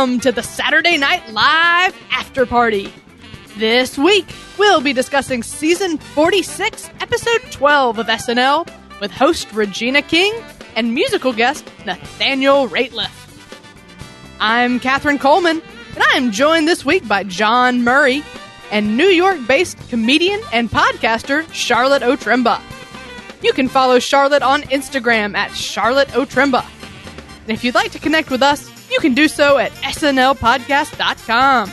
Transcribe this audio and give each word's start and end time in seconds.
Welcome 0.00 0.20
to 0.20 0.32
the 0.32 0.42
Saturday 0.42 0.96
Night 0.96 1.30
Live 1.30 1.94
After 2.10 2.46
Party. 2.46 2.90
This 3.58 3.98
week, 3.98 4.24
we'll 4.58 4.80
be 4.80 4.94
discussing 4.94 5.42
season 5.42 5.98
46, 5.98 6.88
episode 7.00 7.42
12 7.50 7.98
of 7.98 8.06
SNL 8.06 8.66
with 8.98 9.10
host 9.10 9.52
Regina 9.52 10.00
King 10.00 10.32
and 10.74 10.94
musical 10.94 11.34
guest 11.34 11.70
Nathaniel 11.84 12.66
Rateliff. 12.66 13.12
I'm 14.40 14.80
Katherine 14.80 15.18
Coleman, 15.18 15.60
and 15.94 16.02
I 16.02 16.16
am 16.16 16.30
joined 16.30 16.66
this 16.66 16.82
week 16.82 17.06
by 17.06 17.22
John 17.24 17.84
Murray 17.84 18.22
and 18.70 18.96
New 18.96 19.08
York 19.08 19.46
based 19.46 19.76
comedian 19.90 20.40
and 20.50 20.70
podcaster 20.70 21.46
Charlotte 21.52 22.00
Otremba. 22.00 22.58
You 23.42 23.52
can 23.52 23.68
follow 23.68 23.98
Charlotte 23.98 24.42
on 24.42 24.62
Instagram 24.62 25.36
at 25.36 25.54
Charlotte 25.54 26.08
Otremba. 26.08 26.64
And 27.42 27.50
if 27.50 27.64
you'd 27.64 27.74
like 27.74 27.92
to 27.92 27.98
connect 27.98 28.30
with 28.30 28.42
us, 28.42 28.79
you 28.90 28.98
can 29.00 29.14
do 29.14 29.28
so 29.28 29.58
at 29.58 29.72
snlpodcast.com. 29.72 31.72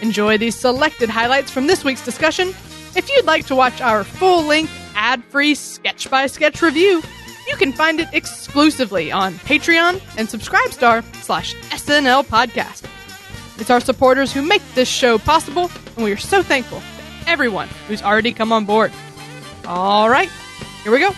Enjoy 0.00 0.38
these 0.38 0.56
selected 0.56 1.08
highlights 1.08 1.50
from 1.50 1.66
this 1.66 1.84
week's 1.84 2.04
discussion. 2.04 2.48
If 2.94 3.08
you'd 3.08 3.24
like 3.24 3.46
to 3.46 3.56
watch 3.56 3.80
our 3.80 4.04
full 4.04 4.44
length, 4.44 4.72
ad 4.94 5.24
free 5.24 5.54
sketch 5.54 6.10
by 6.10 6.26
sketch 6.26 6.60
review, 6.60 7.02
you 7.48 7.56
can 7.56 7.72
find 7.72 8.00
it 8.00 8.08
exclusively 8.12 9.12
on 9.12 9.34
Patreon 9.34 10.00
and 10.16 10.28
Subscribestar 10.28 11.02
slash 11.22 11.54
SNL 11.70 12.24
Podcast. 12.24 12.84
It's 13.58 13.70
our 13.70 13.80
supporters 13.80 14.32
who 14.32 14.42
make 14.42 14.62
this 14.74 14.88
show 14.88 15.18
possible, 15.18 15.70
and 15.96 16.04
we 16.04 16.12
are 16.12 16.16
so 16.16 16.42
thankful 16.42 16.80
to 16.80 17.30
everyone 17.30 17.68
who's 17.88 18.02
already 18.02 18.32
come 18.32 18.52
on 18.52 18.64
board. 18.64 18.92
All 19.66 20.10
right, 20.10 20.30
here 20.82 20.92
we 20.92 20.98
go. 20.98 21.10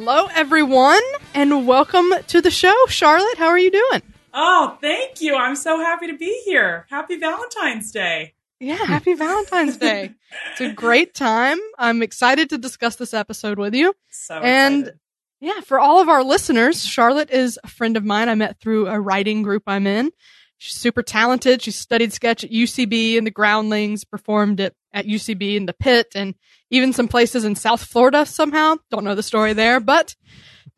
Hello, 0.00 0.28
everyone, 0.32 1.02
and 1.34 1.66
welcome 1.66 2.12
to 2.28 2.40
the 2.40 2.52
show. 2.52 2.72
Charlotte, 2.86 3.36
how 3.36 3.48
are 3.48 3.58
you 3.58 3.72
doing? 3.72 4.02
Oh, 4.32 4.78
thank 4.80 5.20
you. 5.20 5.34
I'm 5.34 5.56
so 5.56 5.80
happy 5.80 6.06
to 6.06 6.16
be 6.16 6.40
here. 6.44 6.86
Happy 6.88 7.16
Valentine's 7.16 7.90
Day. 7.90 8.34
Yeah, 8.60 8.76
happy 8.76 9.14
Valentine's 9.14 9.76
Day. 9.78 10.14
It's 10.52 10.60
a 10.60 10.72
great 10.72 11.14
time. 11.14 11.58
I'm 11.80 12.00
excited 12.04 12.48
to 12.50 12.58
discuss 12.58 12.94
this 12.94 13.12
episode 13.12 13.58
with 13.58 13.74
you. 13.74 13.92
So 14.08 14.36
And- 14.36 14.82
excited. 14.82 15.00
Yeah, 15.40 15.60
for 15.62 15.80
all 15.80 16.00
of 16.00 16.08
our 16.08 16.22
listeners, 16.22 16.86
Charlotte 16.86 17.30
is 17.32 17.58
a 17.64 17.68
friend 17.68 17.96
of 17.96 18.04
mine 18.04 18.28
I 18.28 18.36
met 18.36 18.60
through 18.60 18.86
a 18.86 19.00
writing 19.00 19.42
group 19.42 19.64
I'm 19.66 19.88
in. 19.88 20.12
She's 20.58 20.76
super 20.76 21.02
talented. 21.02 21.60
She 21.60 21.72
studied 21.72 22.12
sketch 22.12 22.44
at 22.44 22.52
UCB 22.52 23.18
and 23.18 23.26
the 23.26 23.32
Groundlings, 23.32 24.04
performed 24.04 24.60
it 24.60 24.76
at 24.92 25.06
UCB 25.06 25.56
in 25.56 25.66
the 25.66 25.72
Pit, 25.72 26.08
and 26.14 26.34
even 26.70 26.92
some 26.92 27.08
places 27.08 27.44
in 27.44 27.54
South 27.54 27.84
Florida 27.84 28.26
somehow. 28.26 28.76
Don't 28.90 29.04
know 29.04 29.14
the 29.14 29.22
story 29.22 29.52
there, 29.52 29.80
but 29.80 30.14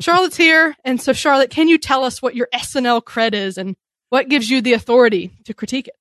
Charlotte's 0.00 0.36
here. 0.36 0.76
And 0.84 1.00
so, 1.00 1.12
Charlotte, 1.12 1.50
can 1.50 1.68
you 1.68 1.78
tell 1.78 2.04
us 2.04 2.20
what 2.20 2.34
your 2.34 2.48
SNL 2.54 3.02
cred 3.02 3.34
is 3.34 3.58
and 3.58 3.76
what 4.08 4.28
gives 4.28 4.50
you 4.50 4.60
the 4.60 4.72
authority 4.72 5.30
to 5.44 5.54
critique 5.54 5.88
it? 5.88 5.94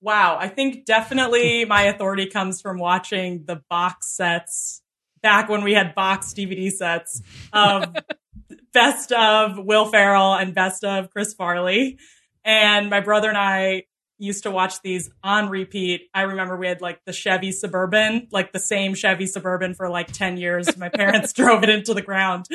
wow, 0.00 0.38
I 0.40 0.48
think 0.48 0.84
definitely 0.84 1.64
my 1.64 1.84
authority 1.84 2.26
comes 2.26 2.60
from 2.60 2.78
watching 2.78 3.44
the 3.44 3.62
box 3.68 4.08
sets 4.08 4.82
back 5.22 5.48
when 5.48 5.62
we 5.62 5.74
had 5.74 5.94
box 5.94 6.32
DVD 6.32 6.70
sets 6.70 7.20
of 7.52 7.94
best 8.72 9.12
of 9.12 9.58
Will 9.58 9.86
Ferrell 9.86 10.34
and 10.34 10.54
best 10.54 10.84
of 10.84 11.10
Chris 11.10 11.34
Farley. 11.34 11.98
And 12.44 12.88
my 12.88 13.00
brother 13.00 13.28
and 13.28 13.36
I 13.36 13.84
used 14.20 14.44
to 14.44 14.50
watch 14.50 14.80
these 14.82 15.10
on 15.24 15.48
repeat. 15.48 16.02
I 16.14 16.22
remember 16.22 16.56
we 16.56 16.66
had 16.68 16.80
like 16.80 17.00
the 17.04 17.12
Chevy 17.12 17.50
Suburban, 17.52 18.28
like 18.30 18.52
the 18.52 18.60
same 18.60 18.94
Chevy 18.94 19.26
Suburban 19.26 19.74
for 19.74 19.88
like 19.88 20.12
10 20.12 20.36
years. 20.36 20.76
My 20.76 20.88
parents 20.88 21.32
drove 21.34 21.62
it 21.64 21.68
into 21.68 21.94
the 21.94 22.02
ground. 22.02 22.46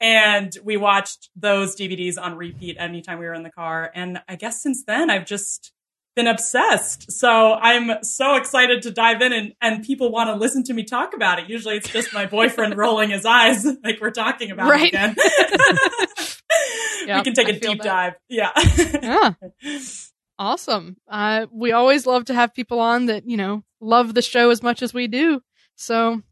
And 0.00 0.56
we 0.64 0.76
watched 0.76 1.28
those 1.36 1.76
DVDs 1.76 2.18
on 2.20 2.36
repeat 2.36 2.76
anytime 2.78 3.18
we 3.18 3.26
were 3.26 3.34
in 3.34 3.42
the 3.42 3.50
car. 3.50 3.90
And 3.94 4.20
I 4.28 4.36
guess 4.36 4.62
since 4.62 4.82
then 4.84 5.10
I've 5.10 5.26
just 5.26 5.72
been 6.16 6.26
obsessed. 6.28 7.10
So 7.10 7.54
I'm 7.54 8.02
so 8.04 8.36
excited 8.36 8.82
to 8.82 8.90
dive 8.92 9.20
in 9.20 9.32
and, 9.32 9.52
and 9.60 9.84
people 9.84 10.12
want 10.12 10.28
to 10.30 10.34
listen 10.36 10.62
to 10.64 10.72
me 10.72 10.84
talk 10.84 11.12
about 11.12 11.40
it. 11.40 11.48
Usually 11.50 11.76
it's 11.76 11.88
just 11.90 12.14
my 12.14 12.26
boyfriend 12.26 12.76
rolling 12.78 13.10
his 13.10 13.26
eyes 13.26 13.66
like 13.82 14.00
we're 14.00 14.10
talking 14.12 14.50
about 14.52 14.70
Right. 14.70 14.84
it 14.84 14.88
again. 14.88 15.16
Yep, 17.06 17.18
we 17.18 17.24
can 17.24 17.34
take 17.34 17.48
I 17.48 17.50
a 17.50 17.60
deep 17.60 17.82
that. 17.82 17.84
dive. 17.84 18.12
Yeah. 18.30 18.52
Yeah. 19.02 19.32
Awesome. 20.38 20.96
Uh, 21.08 21.46
we 21.52 21.72
always 21.72 22.06
love 22.06 22.24
to 22.26 22.34
have 22.34 22.54
people 22.54 22.80
on 22.80 23.06
that, 23.06 23.28
you 23.28 23.36
know, 23.36 23.62
love 23.80 24.14
the 24.14 24.22
show 24.22 24.50
as 24.50 24.62
much 24.62 24.82
as 24.82 24.92
we 24.92 25.06
do. 25.06 25.40
So 25.76 26.12
I'm 26.12 26.24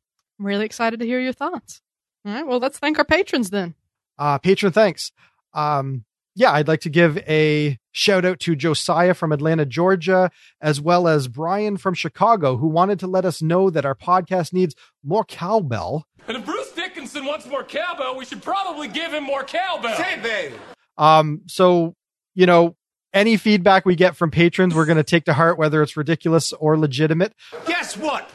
really 0.46 0.64
excited 0.64 1.00
to 1.00 1.06
hear 1.06 1.20
your 1.20 1.32
thoughts. 1.32 1.80
All 2.24 2.32
right. 2.32 2.46
Well, 2.46 2.58
let's 2.58 2.78
thank 2.78 2.98
our 2.98 3.04
patrons 3.04 3.50
then. 3.50 3.74
uh, 4.18 4.38
patron 4.38 4.72
thanks. 4.72 5.12
Um, 5.54 6.04
yeah, 6.34 6.50
I'd 6.52 6.68
like 6.68 6.80
to 6.82 6.88
give 6.90 7.18
a 7.18 7.78
shout 7.92 8.24
out 8.24 8.40
to 8.40 8.56
Josiah 8.56 9.12
from 9.12 9.32
Atlanta, 9.32 9.66
Georgia, 9.66 10.30
as 10.62 10.80
well 10.80 11.06
as 11.06 11.28
Brian 11.28 11.76
from 11.76 11.92
Chicago, 11.94 12.56
who 12.56 12.68
wanted 12.68 12.98
to 13.00 13.06
let 13.06 13.24
us 13.26 13.42
know 13.42 13.68
that 13.70 13.84
our 13.84 13.94
podcast 13.94 14.52
needs 14.52 14.74
more 15.04 15.24
cowbell. 15.24 16.06
And 16.26 16.38
if 16.38 16.44
Bruce 16.46 16.72
Dickinson 16.72 17.26
wants 17.26 17.46
more 17.46 17.64
cowbell, 17.64 18.16
we 18.16 18.24
should 18.24 18.42
probably 18.42 18.88
give 18.88 19.12
him 19.12 19.24
more 19.24 19.44
cowbell. 19.44 19.94
Say, 19.96 20.20
baby. 20.22 20.54
Um, 20.96 21.42
so, 21.48 21.94
you 22.34 22.46
know, 22.46 22.76
any 23.14 23.36
feedback 23.36 23.84
we 23.84 23.94
get 23.94 24.16
from 24.16 24.30
patrons, 24.30 24.74
we're 24.74 24.86
going 24.86 24.96
to 24.96 25.02
take 25.04 25.24
to 25.26 25.34
heart, 25.34 25.58
whether 25.58 25.82
it's 25.82 25.96
ridiculous 25.96 26.52
or 26.52 26.78
legitimate. 26.78 27.34
Guess 27.66 27.96
what? 27.96 28.30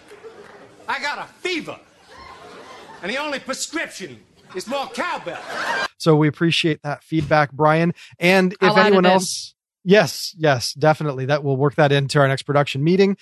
I 0.88 1.02
got 1.02 1.20
a 1.20 1.26
fever. 1.40 1.80
And 3.02 3.12
the 3.12 3.18
only 3.18 3.40
prescription 3.40 4.24
is 4.56 4.68
more 4.68 4.88
cowbell. 4.88 5.40
So 5.98 6.16
we 6.16 6.28
appreciate 6.28 6.82
that 6.84 7.04
feedback, 7.04 7.52
Brian. 7.52 7.94
And 8.20 8.54
if 8.54 8.58
I'll 8.62 8.78
anyone 8.78 9.06
it 9.06 9.10
in. 9.10 9.14
else, 9.14 9.56
yes, 9.84 10.36
yes, 10.38 10.74
definitely, 10.74 11.26
that 11.26 11.44
we'll 11.44 11.58
work 11.58 11.76
that 11.76 11.92
into 11.92 12.20
our 12.20 12.28
next 12.28 12.44
production 12.44 12.84
meeting. 12.84 13.18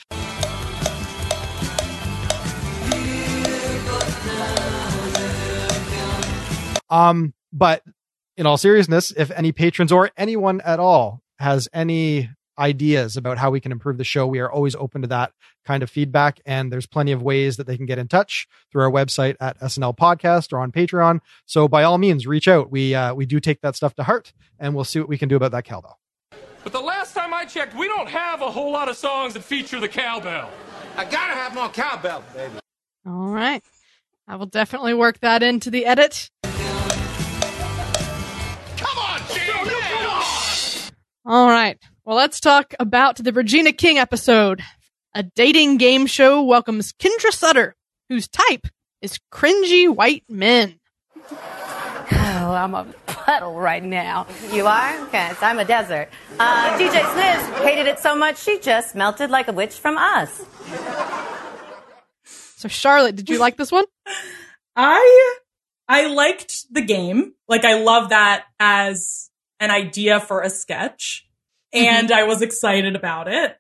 Um, 6.90 7.34
but 7.52 7.82
in 8.38 8.46
all 8.46 8.58
seriousness, 8.58 9.12
if 9.18 9.32
any 9.32 9.52
patrons 9.52 9.92
or 9.92 10.12
anyone 10.18 10.62
at 10.62 10.80
all 10.80 11.22
has 11.40 11.68
any 11.74 12.30
ideas 12.58 13.18
about 13.18 13.38
how 13.38 13.52
we 13.52 13.60
can 13.60 13.72
improve 13.72 13.98
the 13.98 14.04
show, 14.04 14.26
we 14.26 14.40
are 14.40 14.52
always 14.52 14.76
open 14.76 15.02
to 15.02 15.08
that 15.10 15.34
kind 15.66 15.84
of 15.84 15.90
feedback. 15.90 16.40
And 16.46 16.72
there's 16.72 16.86
plenty 16.86 17.12
of 17.12 17.22
ways 17.22 17.58
that 17.58 17.68
they 17.68 17.78
can 17.78 17.86
get 17.86 17.98
in 17.98 18.08
touch 18.08 18.48
through 18.72 18.84
our 18.84 18.92
website 18.92 19.36
at 19.40 19.60
SNL 19.60 19.98
Podcast 19.98 20.54
or 20.54 20.60
on 20.60 20.72
Patreon. 20.72 21.20
So 21.46 21.68
by 21.68 21.84
all 21.84 21.98
means, 21.98 22.28
reach 22.28 22.48
out. 22.48 22.72
We 22.72 22.96
uh, 22.96 23.14
we 23.14 23.26
do 23.26 23.40
take 23.40 23.62
that 23.62 23.76
stuff 23.76 23.96
to 23.96 24.04
heart, 24.04 24.34
and 24.60 24.76
we'll 24.76 24.84
see 24.84 25.00
what 25.00 25.10
we 25.10 25.18
can 25.18 25.30
do 25.30 25.36
about 25.36 25.52
that 25.52 25.66
cowbell. 25.66 26.00
But 26.64 26.72
the 26.72 26.82
last 26.82 27.14
time 27.14 27.34
I 27.34 27.46
checked, 27.46 27.76
we 27.76 27.88
don't 27.88 28.10
have 28.10 28.42
a 28.42 28.50
whole 28.50 28.72
lot 28.72 28.90
of 28.90 28.98
songs 28.98 29.34
that 29.34 29.44
feature 29.44 29.80
the 29.80 29.88
cowbell. 29.88 30.50
I 30.96 31.06
gotta 31.06 31.34
have 31.34 31.54
more 31.54 31.70
cowbell, 31.70 32.24
baby. 32.34 32.54
All 33.06 33.30
right. 33.30 33.64
I 34.28 34.38
will 34.38 34.48
definitely 34.48 34.96
work 34.96 35.20
that 35.20 35.44
into 35.44 35.70
the 35.70 35.86
edit. 35.86 36.32
All 41.28 41.48
right. 41.50 41.80
Well, 42.06 42.16
let's 42.16 42.40
talk 42.40 42.76
about 42.80 43.18
the 43.18 43.34
Regina 43.34 43.72
King 43.72 43.98
episode. 43.98 44.62
A 45.16 45.24
dating 45.24 45.78
game 45.78 46.06
show 46.06 46.44
welcomes 46.44 46.94
Kendra 46.94 47.32
Sutter, 47.32 47.76
whose 48.10 48.28
type 48.28 48.68
is 49.02 49.18
cringy 49.32 49.90
white 49.90 50.24
men. 50.30 50.80
Oh, 51.32 52.52
I'm 52.56 52.76
a 52.76 52.86
puddle 53.08 53.56
right 53.56 53.84
now. 53.84 54.28
You 54.54 54.68
are? 54.68 55.02
Okay, 55.08 55.32
so 55.40 55.48
I'm 55.48 55.58
a 55.58 55.66
desert. 55.66 56.10
Uh, 56.38 56.78
DJ 56.78 57.02
Smith 57.14 57.64
hated 57.64 57.88
it 57.88 57.98
so 57.98 58.16
much 58.16 58.38
she 58.38 58.60
just 58.60 58.94
melted 58.94 59.32
like 59.32 59.48
a 59.48 59.52
witch 59.52 59.74
from 59.74 59.98
Oz. 59.98 60.46
So, 62.58 62.68
Charlotte, 62.68 63.16
did 63.16 63.30
you 63.30 63.40
like 63.40 63.58
this 63.58 63.72
one? 63.72 63.86
I 64.76 65.38
I 65.88 66.06
liked 66.06 66.72
the 66.72 66.82
game. 66.82 67.34
Like 67.48 67.66
I 67.66 67.82
love 67.82 68.10
that 68.10 68.46
as 68.60 69.32
an 69.60 69.72
idea 69.72 70.20
for 70.20 70.42
a 70.42 70.50
sketch. 70.50 71.28
And 71.74 72.12
I 72.12 72.24
was 72.24 72.42
excited 72.42 72.96
about 72.96 73.28
it. 73.28 73.58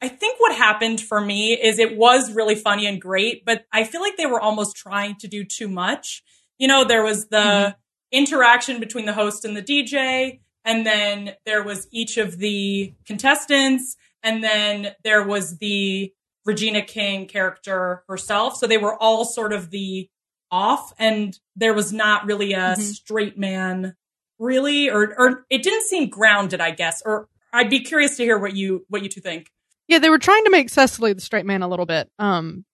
I 0.00 0.08
think 0.08 0.38
what 0.38 0.54
happened 0.54 1.00
for 1.00 1.20
me 1.20 1.54
is 1.54 1.80
it 1.80 1.96
was 1.96 2.32
really 2.32 2.54
funny 2.54 2.86
and 2.86 3.00
great, 3.00 3.44
but 3.44 3.64
I 3.72 3.82
feel 3.82 4.00
like 4.00 4.16
they 4.16 4.26
were 4.26 4.40
almost 4.40 4.76
trying 4.76 5.16
to 5.16 5.28
do 5.28 5.44
too 5.44 5.66
much. 5.66 6.22
You 6.58 6.68
know, 6.68 6.84
there 6.84 7.02
was 7.02 7.28
the 7.28 7.76
interaction 8.12 8.78
between 8.78 9.06
the 9.06 9.12
host 9.12 9.44
and 9.44 9.56
the 9.56 9.62
DJ, 9.62 10.40
and 10.64 10.86
then 10.86 11.34
there 11.44 11.64
was 11.64 11.88
each 11.90 12.16
of 12.16 12.38
the 12.38 12.94
contestants, 13.06 13.96
and 14.22 14.42
then 14.44 14.94
there 15.02 15.24
was 15.24 15.58
the 15.58 16.12
Regina 16.44 16.82
King 16.82 17.26
character 17.26 18.04
herself. 18.08 18.56
So 18.56 18.66
they 18.66 18.78
were 18.78 18.94
all 19.02 19.24
sort 19.24 19.52
of 19.52 19.70
the 19.70 20.08
off, 20.50 20.92
and 20.98 21.36
there 21.56 21.74
was 21.74 21.92
not 21.92 22.24
really 22.24 22.52
a 22.52 22.76
Mhm. 22.76 22.94
straight 22.94 23.36
man, 23.36 23.96
really, 24.38 24.90
or 24.90 25.14
or 25.18 25.44
it 25.50 25.62
didn't 25.62 25.84
seem 25.84 26.08
grounded, 26.08 26.60
I 26.60 26.70
guess. 26.70 27.02
Or 27.04 27.28
I'd 27.52 27.70
be 27.70 27.80
curious 27.80 28.16
to 28.18 28.24
hear 28.24 28.38
what 28.38 28.54
you 28.54 28.84
what 28.88 29.02
you 29.02 29.08
two 29.08 29.20
think. 29.20 29.50
Yeah, 29.86 29.98
they 29.98 30.10
were 30.10 30.18
trying 30.18 30.44
to 30.44 30.50
make 30.50 30.68
Cecily 30.68 31.12
the 31.14 31.20
straight 31.20 31.46
man 31.46 31.62
a 31.62 31.68
little 31.68 31.86
bit. 31.86 32.10
Um, 32.18 32.64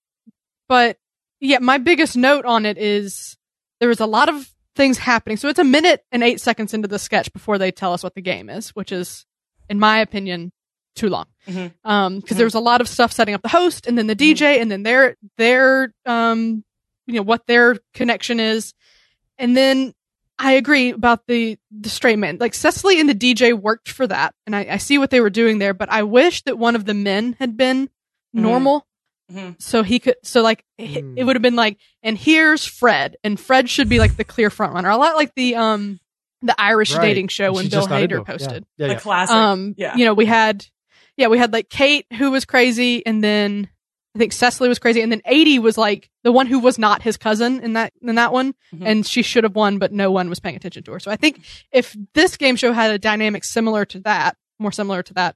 but 0.67 0.97
yeah, 1.39 1.59
my 1.59 1.77
biggest 1.77 2.17
note 2.17 2.45
on 2.45 2.65
it 2.65 2.77
is 2.77 3.37
there 3.79 3.89
was 3.89 3.99
a 3.99 4.05
lot 4.05 4.29
of 4.29 4.51
things 4.75 4.97
happening. 4.97 5.37
So 5.37 5.47
it's 5.47 5.59
a 5.59 5.63
minute 5.63 6.03
and 6.11 6.23
eight 6.23 6.41
seconds 6.41 6.73
into 6.73 6.87
the 6.87 6.99
sketch 6.99 7.31
before 7.31 7.57
they 7.57 7.71
tell 7.71 7.93
us 7.93 8.03
what 8.03 8.15
the 8.15 8.21
game 8.21 8.49
is, 8.49 8.69
which 8.69 8.91
is, 8.91 9.25
in 9.69 9.79
my 9.79 9.99
opinion, 9.99 10.51
too 10.95 11.07
long. 11.09 11.27
Mhm. 11.47 11.73
Um, 11.85 12.21
cause 12.21 12.35
there 12.37 12.45
was 12.45 12.55
a 12.55 12.59
lot 12.59 12.81
of 12.81 12.87
stuff 12.89 13.13
setting 13.13 13.33
up 13.33 13.41
the 13.41 13.49
host 13.49 13.87
and 13.87 13.97
then 13.97 14.07
the 14.07 14.15
DJ 14.15 14.59
and 14.59 14.69
then 14.69 14.83
their, 14.83 15.15
their, 15.37 15.93
um, 16.05 16.63
you 17.07 17.13
know, 17.15 17.21
what 17.21 17.47
their 17.47 17.77
connection 17.93 18.39
is. 18.39 18.73
And 19.37 19.55
then 19.55 19.93
I 20.37 20.53
agree 20.53 20.89
about 20.91 21.27
the, 21.27 21.57
the 21.71 21.89
straight 21.89 22.19
men. 22.19 22.37
Like 22.39 22.53
Cecily 22.53 22.99
and 22.99 23.07
the 23.09 23.15
DJ 23.15 23.53
worked 23.53 23.89
for 23.89 24.05
that. 24.07 24.33
And 24.45 24.55
I, 24.55 24.67
I 24.71 24.77
see 24.77 24.97
what 24.97 25.09
they 25.09 25.21
were 25.21 25.29
doing 25.29 25.59
there, 25.59 25.73
but 25.73 25.89
I 25.91 26.03
wish 26.03 26.43
that 26.43 26.57
one 26.57 26.75
of 26.75 26.85
the 26.85 26.93
men 26.93 27.35
had 27.39 27.55
been 27.57 27.87
Mhm. 27.87 27.89
normal. 28.41 28.85
Mhm. 29.31 29.55
So 29.61 29.81
he 29.81 29.99
could, 29.99 30.15
so 30.23 30.41
like, 30.41 30.63
h- 30.77 30.99
Hmm. 30.99 31.17
it 31.17 31.23
would 31.23 31.35
have 31.35 31.41
been 31.41 31.55
like, 31.55 31.77
and 32.03 32.17
here's 32.17 32.65
Fred, 32.65 33.15
and 33.23 33.39
Fred 33.39 33.69
should 33.69 33.87
be 33.89 33.97
like 33.99 34.17
the 34.17 34.23
clear 34.25 34.49
front 34.49 34.73
runner. 34.73 34.89
A 34.89 34.97
lot 34.97 35.15
like 35.15 35.33
the, 35.35 35.55
um, 35.55 35.99
the 36.41 36.55
Irish 36.61 36.93
Right. 36.93 37.01
dating 37.07 37.29
show 37.29 37.53
when 37.53 37.63
she's 37.63 37.71
Bill 37.71 37.81
just 37.81 37.89
not 37.89 38.01
into 38.01 38.15
Hader 38.15 38.19
him. 38.19 38.25
Yeah. 38.27 38.31
posted. 38.33 38.65
Yeah, 38.77 38.87
The 38.87 38.93
yeah. 38.93 38.99
classic. 38.99 39.35
Um, 39.35 39.73
yeah. 39.77 39.95
you 39.95 40.05
know, 40.05 40.13
we 40.13 40.25
had, 40.25 40.65
yeah, 41.17 41.27
we 41.27 41.37
had 41.37 41.53
like 41.53 41.69
Kate 41.69 42.05
who 42.17 42.29
was 42.31 42.43
crazy, 42.45 43.03
and 43.05 43.23
then 43.23 43.69
I 44.15 44.17
think 44.17 44.31
Cecily 44.31 44.69
was 44.69 44.79
crazy, 44.79 45.01
and 45.01 45.11
then 45.11 45.21
Aidy 45.29 45.59
was 45.59 45.77
like 45.77 46.09
the 46.23 46.31
one 46.31 46.47
who 46.47 46.59
was 46.59 46.79
not 46.79 47.01
his 47.01 47.17
cousin 47.17 47.59
in 47.61 47.73
that 47.73 47.91
in 48.01 48.15
that 48.15 48.31
one, 48.31 48.53
Mhm. 48.73 48.85
and 48.85 49.05
she 49.05 49.21
should 49.21 49.43
have 49.43 49.55
won, 49.55 49.77
but 49.77 49.91
no 49.91 50.09
one 50.09 50.29
was 50.29 50.39
paying 50.39 50.55
attention 50.55 50.83
to 50.83 50.93
her. 50.93 50.99
So 50.99 51.11
I 51.11 51.17
think 51.17 51.41
if 51.71 51.95
this 52.13 52.37
game 52.37 52.55
show 52.55 52.71
had 52.71 52.91
a 52.91 52.97
dynamic 52.97 53.43
similar 53.43 53.83
to 53.85 53.99
that, 54.01 54.37
more 54.57 54.71
similar 54.71 55.03
to 55.03 55.13
that, 55.15 55.35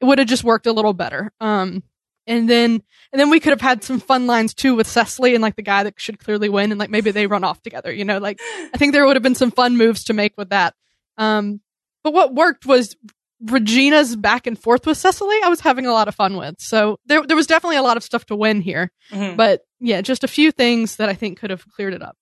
it 0.00 0.04
would 0.06 0.18
have 0.18 0.26
just 0.26 0.42
worked 0.44 0.66
a 0.66 0.72
little 0.72 0.92
better. 0.92 1.30
Um, 1.40 1.84
and 2.26 2.50
then 2.50 2.82
and 3.12 3.20
then 3.20 3.30
we 3.30 3.38
could 3.38 3.50
have 3.52 3.60
had 3.60 3.84
some 3.84 4.00
fun 4.00 4.26
lines 4.26 4.52
too 4.54 4.74
with 4.74 4.88
Cecily 4.88 5.34
and 5.36 5.42
like 5.42 5.54
the 5.54 5.62
guy 5.62 5.84
that 5.84 5.94
should 6.00 6.18
clearly 6.18 6.48
win, 6.48 6.72
and 6.72 6.80
like 6.80 6.90
maybe 6.90 7.12
they 7.12 7.28
run 7.28 7.44
off 7.44 7.62
together. 7.62 7.92
You 7.92 8.04
know, 8.04 8.18
like 8.18 8.40
I 8.74 8.76
think 8.76 8.92
there 8.92 9.06
would 9.06 9.14
have 9.14 9.22
been 9.22 9.36
some 9.36 9.52
fun 9.52 9.76
moves 9.76 10.02
to 10.04 10.12
make 10.12 10.36
with 10.36 10.48
that. 10.50 10.74
Um, 11.16 11.60
but 12.02 12.12
what 12.12 12.34
worked 12.34 12.66
was 12.66 12.96
Regina's 13.44 14.16
back 14.16 14.46
and 14.46 14.58
forth 14.58 14.86
with 14.86 14.96
Cecily. 14.96 15.36
I 15.44 15.48
was 15.48 15.60
having 15.60 15.86
a 15.86 15.92
lot 15.92 16.08
of 16.08 16.14
fun 16.14 16.36
with. 16.36 16.56
So 16.58 16.98
there 17.06 17.24
there 17.26 17.36
was 17.36 17.46
definitely 17.46 17.76
a 17.76 17.82
lot 17.82 17.96
of 17.96 18.02
stuff 18.02 18.24
to 18.26 18.36
win 18.36 18.60
here. 18.62 18.90
Mhm. 19.10 19.36
But 19.36 19.62
yeah, 19.80 20.00
just 20.00 20.24
a 20.24 20.28
few 20.28 20.50
things 20.52 20.96
that 20.96 21.08
I 21.08 21.14
think 21.14 21.38
could 21.38 21.50
have 21.50 21.66
cleared 21.68 21.92
it 21.94 22.02
up. 22.02 22.16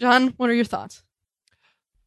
John, 0.00 0.28
what 0.36 0.48
are 0.48 0.54
your 0.54 0.64
thoughts? 0.64 1.02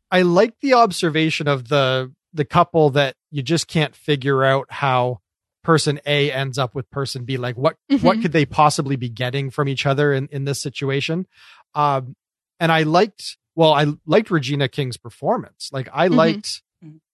I 0.09 0.23
like 0.23 0.55
the 0.61 0.73
observation 0.73 1.47
of 1.47 1.67
the 1.69 2.11
the 2.33 2.45
couple 2.45 2.89
that 2.91 3.15
you 3.29 3.43
just 3.43 3.67
can't 3.67 3.95
figure 3.95 4.43
out 4.43 4.67
how 4.69 5.19
person 5.63 5.99
A 6.05 6.31
ends 6.31 6.57
up 6.57 6.73
with 6.73 6.89
person 6.89 7.23
B. 7.25 7.37
Like 7.37 7.55
what 7.55 7.75
what 8.01 8.17
Mhm. 8.17 8.21
could 8.23 8.31
they 8.31 8.45
possibly 8.45 8.95
be 8.95 9.09
getting 9.09 9.51
from 9.51 9.67
each 9.67 9.85
other 9.85 10.11
in, 10.13 10.27
in 10.31 10.45
this 10.45 10.59
situation? 10.61 11.27
Um 11.75 12.15
and 12.59 12.71
I 12.71 12.83
liked 12.83 13.37
well, 13.55 13.73
I 13.73 13.85
liked 14.05 14.31
Regina 14.31 14.69
King's 14.69 14.97
performance. 14.97 15.69
Like 15.71 15.87
I 15.93 16.07
Mhm. 16.07 16.15
liked. 16.15 16.63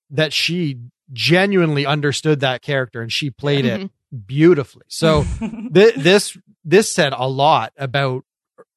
That 0.10 0.34
she 0.34 0.80
genuinely 1.14 1.86
understood 1.86 2.40
that 2.42 2.62
character 2.62 3.02
and 3.02 3.12
she 3.12 3.30
played 3.30 3.66
Mhm. 3.66 3.86
it 3.86 3.92
beautifully. 4.28 4.84
So 4.88 5.24
th- 5.74 5.96
this 5.96 6.38
this 6.66 6.92
said 6.92 7.14
a 7.16 7.28
lot 7.28 7.72
about 7.78 8.26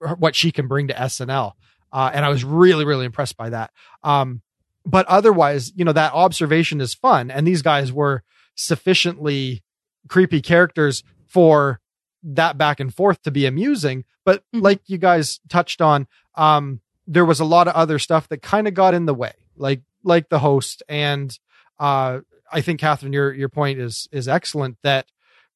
her- 0.00 0.14
what 0.14 0.34
she 0.36 0.52
can 0.52 0.68
bring 0.68 0.88
to 0.88 0.94
SNL, 0.94 1.52
uh, 1.92 2.10
and 2.14 2.24
I 2.24 2.28
was 2.28 2.44
really 2.44 2.84
really 2.84 3.04
impressed 3.06 3.36
by 3.36 3.50
that. 3.50 3.70
Um, 4.02 4.42
but 4.86 5.06
otherwise, 5.06 5.72
you 5.76 5.84
know, 5.84 5.92
that 5.92 6.12
observation 6.14 6.80
is 6.80 6.94
fun, 6.94 7.30
and 7.30 7.46
these 7.46 7.62
guys 7.62 7.92
were 7.92 8.22
sufficiently 8.54 9.62
creepy 10.08 10.40
characters 10.40 11.02
for 11.26 11.80
that 12.22 12.56
back 12.58 12.80
and 12.80 12.94
forth 12.94 13.22
to 13.22 13.30
be 13.30 13.46
amusing. 13.46 14.04
But 14.24 14.42
Mhm. 14.54 14.62
like 14.62 14.80
you 14.86 14.98
guys 14.98 15.40
touched 15.48 15.80
on, 15.80 16.06
um, 16.34 16.80
there 17.06 17.24
was 17.24 17.40
a 17.40 17.44
lot 17.44 17.66
of 17.68 17.74
other 17.74 17.98
stuff 17.98 18.28
that 18.28 18.42
kind 18.42 18.66
of 18.68 18.74
got 18.74 18.94
in 18.94 19.06
the 19.06 19.14
way, 19.14 19.32
like 19.56 19.82
like 20.04 20.28
the 20.28 20.38
host 20.38 20.82
and 20.88 21.36
uh, 21.78 22.20
I 22.52 22.60
think 22.60 22.80
Catherine, 22.80 23.12
your 23.12 23.32
your 23.32 23.48
point 23.48 23.78
is 23.78 24.08
is 24.12 24.28
excellent 24.28 24.76
that 24.82 25.06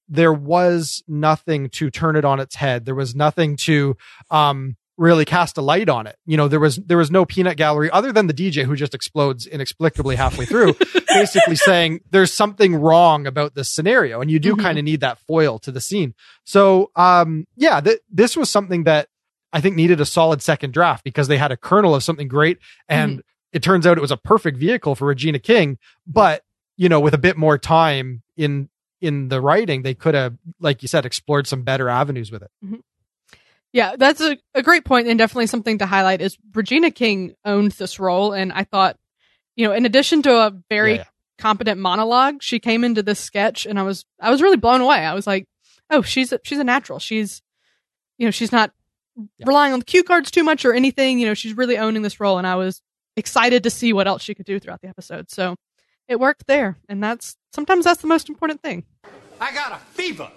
there 0.09 0.33
was 0.33 1.03
nothing 1.09 1.69
to 1.71 1.91
turn 1.91 2.17
it 2.17 2.25
on 2.25 2.39
its 2.41 2.55
head. 2.57 2.85
There 2.85 2.95
was 2.95 3.15
nothing 3.15 3.57
to 3.59 3.97
um, 4.31 4.77
really 4.97 5.25
cast 5.25 5.57
a 5.59 5.63
light 5.63 5.89
on 5.89 6.07
it. 6.07 6.17
You 6.27 6.37
know, 6.37 6.47
there 6.47 6.61
was 6.61 6.77
there 6.77 6.99
was 6.99 7.11
no 7.11 7.25
peanut 7.25 7.57
gallery 7.57 7.91
other 7.91 8.13
than 8.13 8.27
the 8.27 8.35
DJ 8.35 8.65
who 8.65 8.77
just 8.77 8.95
explodes 8.95 9.47
inexplicably 9.47 10.17
halfway 10.17 10.45
through, 10.47 10.75
basically 11.09 11.57
saying 11.57 12.01
there's 12.11 12.33
something 12.33 12.75
wrong 12.77 13.27
about 13.27 13.55
this 13.55 13.71
scenario, 13.73 14.21
and 14.21 14.31
you 14.31 14.39
do 14.39 14.55
Mhm. 14.57 14.61
kind 14.63 14.79
of 14.79 14.85
need 14.85 15.01
that 15.01 15.19
foil 15.27 15.59
to 15.61 15.73
the 15.73 15.81
scene. 15.81 16.15
So, 16.45 16.91
um, 16.97 17.47
yeah, 17.57 17.81
th- 17.81 18.01
this 18.11 18.37
was 18.37 18.49
something 18.51 18.85
that 18.85 19.09
I 19.53 19.61
think 19.61 19.75
needed 19.77 20.01
a 20.01 20.07
solid 20.07 20.43
second 20.43 20.73
draft 20.73 21.03
because 21.05 21.29
they 21.29 21.39
had 21.39 21.51
a 21.53 21.57
kernel 21.57 21.95
of 21.95 22.03
something 22.05 22.29
great, 22.29 22.59
and 22.89 23.23
it 23.55 23.63
turns 23.63 23.87
out 23.87 23.97
it 23.97 24.03
was 24.03 24.11
a 24.11 24.17
perfect 24.19 24.59
vehicle 24.59 24.95
for 24.95 25.07
Regina 25.07 25.39
King. 25.39 25.79
But 26.07 26.43
you 26.77 26.89
know, 26.91 27.01
with 27.01 27.15
a 27.15 27.19
bit 27.19 27.39
more 27.39 27.57
time 27.57 28.23
in 28.37 28.69
in 29.01 29.29
the 29.29 29.41
writing, 29.41 29.83
they 29.83 29.95
could 29.95 30.15
have, 30.15 30.35
like 30.61 30.83
you 30.83 30.89
said, 30.89 31.07
explored 31.07 31.47
some 31.47 31.63
better 31.63 31.89
avenues 31.89 32.31
with 32.31 32.43
it. 32.43 32.51
Mm-hmm. 32.65 32.77
Yeah, 33.73 33.97
that's 33.97 34.21
a, 34.21 34.37
a 34.55 34.63
great 34.63 34.85
point 34.85 35.09
and 35.09 35.19
definitely 35.19 35.49
something 35.49 35.79
to 35.79 35.87
highlight 35.87 36.21
is 36.21 36.39
Regina 36.55 36.91
King 36.93 37.35
owned 37.45 37.73
this 37.73 37.99
role 37.99 38.33
and 38.33 38.53
I 38.53 38.63
thought, 38.65 38.97
you 39.57 39.67
know, 39.67 39.73
in 39.75 39.85
addition 39.85 40.23
to 40.23 40.33
a 40.33 40.53
very 40.71 40.97
yeah. 40.97 41.05
competent 41.39 41.81
monologue, 41.81 42.41
she 42.43 42.61
came 42.61 42.85
into 42.85 43.03
this 43.03 43.19
sketch 43.19 43.67
and 43.67 43.79
I 43.79 43.83
was 43.83 44.05
I 44.21 44.31
was 44.31 44.41
really 44.43 44.57
blown 44.57 44.81
away. 44.81 44.99
I 44.99 45.13
was 45.15 45.27
like, 45.27 45.47
"Oh, 45.91 46.03
she's 46.03 46.33
a, 46.33 46.41
she's 46.45 46.59
a 46.61 46.65
natural. 46.65 46.99
She's 46.99 47.43
you 48.17 48.27
know, 48.27 48.31
she's 48.31 48.53
not 48.53 48.73
Yeah. 49.17 49.47
relying 49.47 49.73
on 49.73 49.81
the 49.81 49.85
cue 49.85 50.05
cards 50.05 50.31
too 50.31 50.45
much 50.45 50.65
or 50.65 50.73
anything, 50.73 51.19
you 51.19 51.27
know, 51.27 51.35
she's 51.35 51.57
really 51.57 51.77
owning 51.79 52.03
this 52.03 52.21
role 52.21 52.39
and 52.39 52.47
I 52.47 52.55
was 52.55 52.81
excited 53.17 53.63
to 53.63 53.71
see 53.71 53.93
what 53.93 54.07
else 54.07 54.23
she 54.23 54.35
could 54.35 54.47
do 54.47 54.59
throughout 54.59 54.81
the 54.81 54.89
episode. 54.89 55.31
So, 55.31 55.57
it 56.07 56.21
worked 56.21 56.47
there 56.47 56.77
and 56.89 57.03
that's 57.03 57.37
sometimes 57.53 57.85
that's 57.85 58.03
the 58.03 58.09
most 58.09 58.29
important 58.29 58.63
thing. 58.63 58.85
I 59.41 59.55
got 59.55 59.73
a 59.73 59.77
fever. 59.93 60.31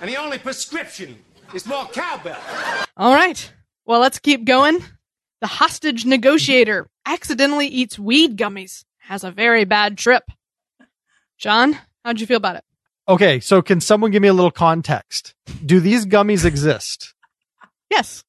And 0.00 0.08
the 0.08 0.16
only 0.16 0.38
prescription 0.38 1.18
is 1.54 1.66
more 1.66 1.86
cowbell. 1.86 2.38
All 2.96 3.14
right. 3.14 3.52
Well, 3.84 4.00
let's 4.00 4.18
keep 4.18 4.44
going. 4.44 4.82
The 5.40 5.46
hostage 5.46 6.04
negotiator 6.04 6.88
accidentally 7.06 7.66
eats 7.66 7.98
weed 7.98 8.36
gummies, 8.36 8.84
has 8.98 9.24
a 9.24 9.30
very 9.30 9.64
bad 9.64 9.98
trip. 9.98 10.24
John, 11.38 11.78
how'd 12.04 12.20
you 12.20 12.26
feel 12.26 12.36
about 12.36 12.56
it? 12.56 12.64
Okay, 13.08 13.40
so 13.40 13.62
can 13.62 13.80
someone 13.80 14.10
give 14.10 14.22
me 14.22 14.28
a 14.28 14.34
little 14.34 14.50
context? 14.50 15.34
Do 15.64 15.80
these 15.80 16.06
gummies 16.06 16.44
exist? 16.44 17.14
Yes. 17.90 18.22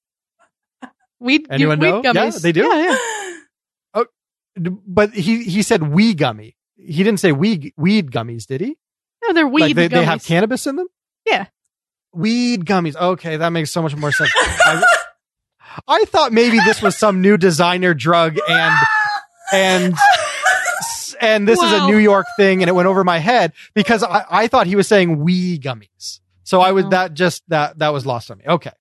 Weed, 1.21 1.47
Anyone 1.49 1.79
know? 1.79 2.01
Yeah, 2.03 2.13
gummies. 2.13 2.41
they 2.41 2.51
do? 2.51 2.63
Yeah, 2.67 2.89
yeah. 2.89 2.97
Oh, 3.93 4.05
d- 4.61 4.71
But 4.87 5.13
he 5.13 5.43
he 5.43 5.61
said 5.61 5.83
wee 5.83 6.13
gummy. 6.15 6.57
He 6.75 7.03
didn't 7.03 7.19
say 7.19 7.31
weed 7.31 7.73
weed 7.77 8.11
gummies, 8.11 8.45
did 8.47 8.59
he? 8.61 8.75
No, 9.23 9.33
they're 9.33 9.47
weed 9.47 9.61
like 9.61 9.75
they, 9.75 9.87
gummies. 9.87 9.91
they 9.91 10.03
have 10.05 10.23
cannabis 10.25 10.65
in 10.67 10.75
them? 10.77 10.87
Yeah. 11.25 11.45
Weed 12.13 12.65
gummies. 12.65 12.95
Okay, 12.95 13.37
that 13.37 13.49
makes 13.49 13.69
so 13.71 13.81
much 13.81 13.95
more 13.95 14.11
sense. 14.11 14.31
I, 14.35 14.83
I 15.87 16.05
thought 16.05 16.33
maybe 16.33 16.57
this 16.59 16.81
was 16.81 16.97
some 16.97 17.21
new 17.21 17.37
designer 17.37 17.93
drug 17.93 18.37
and 18.49 18.75
and 19.53 19.95
and 21.21 21.47
this 21.47 21.61
is 21.61 21.71
a 21.71 21.85
New 21.87 21.97
York 21.97 22.25
thing 22.35 22.63
and 22.63 22.69
it 22.69 22.73
went 22.73 22.87
over 22.87 23.03
my 23.03 23.19
head 23.19 23.53
because 23.75 24.01
I, 24.03 24.25
I 24.29 24.47
thought 24.47 24.65
he 24.67 24.75
was 24.75 24.87
saying 24.87 25.19
wee 25.19 25.59
gummies. 25.59 26.19
So 26.43 26.61
I 26.61 26.71
was 26.71 26.85
that 26.89 27.13
just 27.13 27.43
that 27.49 27.77
that 27.79 27.89
was 27.93 28.05
lost 28.05 28.31
on 28.31 28.39
me. 28.39 28.45
Okay. 28.47 28.71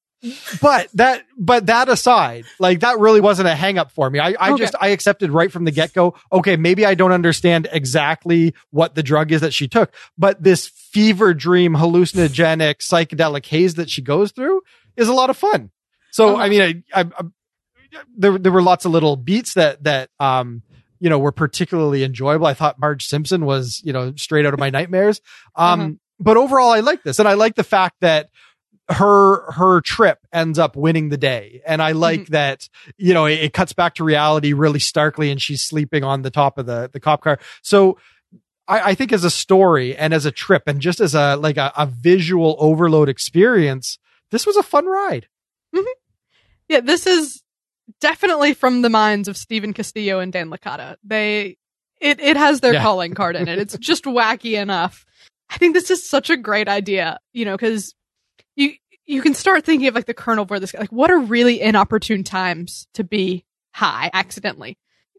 But 0.60 0.90
that 0.94 1.24
but 1.38 1.66
that 1.66 1.88
aside, 1.88 2.44
like 2.58 2.80
that 2.80 2.98
really 2.98 3.20
wasn't 3.20 3.48
a 3.48 3.54
hang 3.54 3.78
up 3.78 3.90
for 3.90 4.10
me. 4.10 4.18
I, 4.18 4.34
I 4.38 4.50
Okay. 4.52 4.64
just 4.64 4.74
I 4.80 4.88
accepted 4.88 5.30
right 5.30 5.50
from 5.50 5.64
the 5.64 5.70
get 5.70 5.94
go. 5.94 6.14
Okay, 6.30 6.56
maybe 6.56 6.84
I 6.84 6.94
don't 6.94 7.12
understand 7.12 7.68
exactly 7.72 8.54
what 8.70 8.94
the 8.94 9.02
drug 9.02 9.32
is 9.32 9.40
that 9.40 9.54
she 9.54 9.66
took, 9.66 9.94
but 10.18 10.42
this 10.42 10.66
fever 10.68 11.32
dream 11.32 11.74
hallucinogenic 11.74 12.76
psychedelic 12.86 13.46
haze 13.46 13.74
that 13.76 13.88
she 13.88 14.02
goes 14.02 14.32
through 14.32 14.60
is 14.96 15.08
a 15.08 15.14
lot 15.14 15.30
of 15.30 15.36
fun. 15.38 15.70
So 16.10 16.34
Uh-huh. 16.34 16.42
I 16.42 16.48
mean, 16.50 16.62
I, 16.92 17.00
I, 17.00 17.04
I 17.18 17.22
there 18.16 18.38
there 18.38 18.52
were 18.52 18.62
lots 18.62 18.84
of 18.84 18.92
little 18.92 19.16
beats 19.16 19.54
that 19.54 19.82
that 19.84 20.10
um 20.20 20.62
you 21.00 21.08
know 21.08 21.18
were 21.18 21.32
particularly 21.32 22.04
enjoyable. 22.04 22.46
I 22.46 22.54
thought 22.54 22.78
Marge 22.78 23.06
Simpson 23.06 23.46
was 23.46 23.80
you 23.84 23.92
know 23.94 24.12
straight 24.16 24.44
out 24.44 24.52
of 24.52 24.60
my 24.60 24.68
nightmares. 24.70 25.20
Um, 25.56 25.80
Uh-huh. 25.80 25.90
but 26.18 26.36
overall, 26.36 26.70
I 26.72 26.80
like 26.80 27.02
this, 27.04 27.18
and 27.18 27.26
I 27.26 27.34
like 27.34 27.54
the 27.54 27.64
fact 27.64 27.96
that 28.02 28.28
her 28.90 29.50
her 29.52 29.80
trip 29.80 30.18
ends 30.32 30.58
up 30.58 30.76
winning 30.76 31.08
the 31.08 31.16
day 31.16 31.62
and 31.66 31.80
i 31.80 31.92
like 31.92 32.22
mm-hmm. 32.22 32.32
that 32.32 32.68
you 32.96 33.14
know 33.14 33.26
it, 33.26 33.40
it 33.40 33.52
cuts 33.52 33.72
back 33.72 33.94
to 33.94 34.04
reality 34.04 34.52
really 34.52 34.80
starkly 34.80 35.30
and 35.30 35.40
she's 35.40 35.62
sleeping 35.62 36.04
on 36.04 36.22
the 36.22 36.30
top 36.30 36.58
of 36.58 36.66
the 36.66 36.90
the 36.92 37.00
cop 37.00 37.22
car 37.22 37.38
so 37.62 37.96
I, 38.66 38.90
I 38.90 38.94
think 38.94 39.12
as 39.12 39.24
a 39.24 39.30
story 39.30 39.96
and 39.96 40.12
as 40.12 40.26
a 40.26 40.30
trip 40.30 40.64
and 40.66 40.80
just 40.80 41.00
as 41.00 41.14
a 41.14 41.36
like 41.36 41.56
a, 41.56 41.72
a 41.76 41.86
visual 41.86 42.56
overload 42.58 43.08
experience 43.08 43.98
this 44.30 44.46
was 44.46 44.56
a 44.56 44.62
fun 44.62 44.86
ride 44.86 45.28
mm-hmm. 45.74 45.86
Yeah, 46.70 46.80
this 46.80 47.04
is 47.04 47.42
definitely 48.00 48.54
from 48.54 48.82
the 48.82 48.88
minds 48.88 49.26
of 49.26 49.36
Stephen 49.36 49.72
Castillo 49.72 50.20
and 50.20 50.32
Dan 50.32 50.50
Licata. 50.50 50.94
They, 51.02 51.56
it, 52.00 52.20
it 52.20 52.36
has 52.36 52.60
their 52.60 52.74
Yeah. 52.74 52.82
calling 52.82 53.12
card 53.12 53.34
in 53.34 53.48
it. 53.48 53.58
It's 53.58 53.76
just 53.76 54.04
wacky 54.06 54.52
enough. 54.52 55.04
I 55.50 55.58
think 55.58 55.74
this 55.74 55.90
is 55.90 56.08
such 56.08 56.30
a 56.30 56.36
great 56.36 56.68
idea, 56.68 57.18
you 57.32 57.44
know, 57.44 57.58
cause 57.58 57.92
you, 58.56 58.72
you 59.06 59.22
can 59.22 59.34
start 59.34 59.64
thinking 59.64 59.88
of 59.88 59.94
like 59.94 60.06
the 60.06 60.14
kernel 60.14 60.44
where 60.44 60.60
this 60.60 60.72
guy, 60.72 60.80
like 60.80 60.92
what 60.92 61.10
are 61.10 61.18
really 61.18 61.60
inopportune 61.60 62.24
times 62.24 62.86
to 62.94 63.04
be 63.04 63.44
high 63.72 64.10
accidentally 64.12 64.76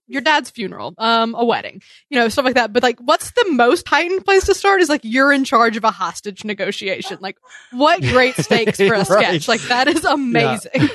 your 0.08 0.22
dad's 0.22 0.50
funeral, 0.50 0.94
um, 0.98 1.36
a 1.36 1.46
wedding, 1.46 1.82
you 2.10 2.20
know, 2.20 2.28
stuff 2.28 2.44
like 2.44 2.56
that. 2.56 2.74
But 2.74 2.84
like, 2.84 3.00
what's 3.00 3.32
the 3.32 3.46
most 3.52 3.88
heightened 3.88 4.26
place 4.26 4.46
to 4.48 4.54
start 4.54 4.82
is 4.82 4.90
like 4.90 5.00
you're 5.06 5.32
in 5.32 5.46
charge 5.46 5.78
of 5.78 5.86
a 5.86 5.92
hostage 5.92 6.44
negotiation. 6.44 7.18
Like, 7.22 7.38
what 7.72 8.02
great 8.02 8.36
stakes 8.38 8.76
for 8.78 8.88
a 8.94 8.98
Right. 8.98 9.06
sketch. 9.06 9.48
Like 9.48 9.62
that 9.70 9.88
is 9.88 10.04
amazing. 10.04 10.90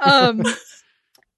um, 0.00 0.42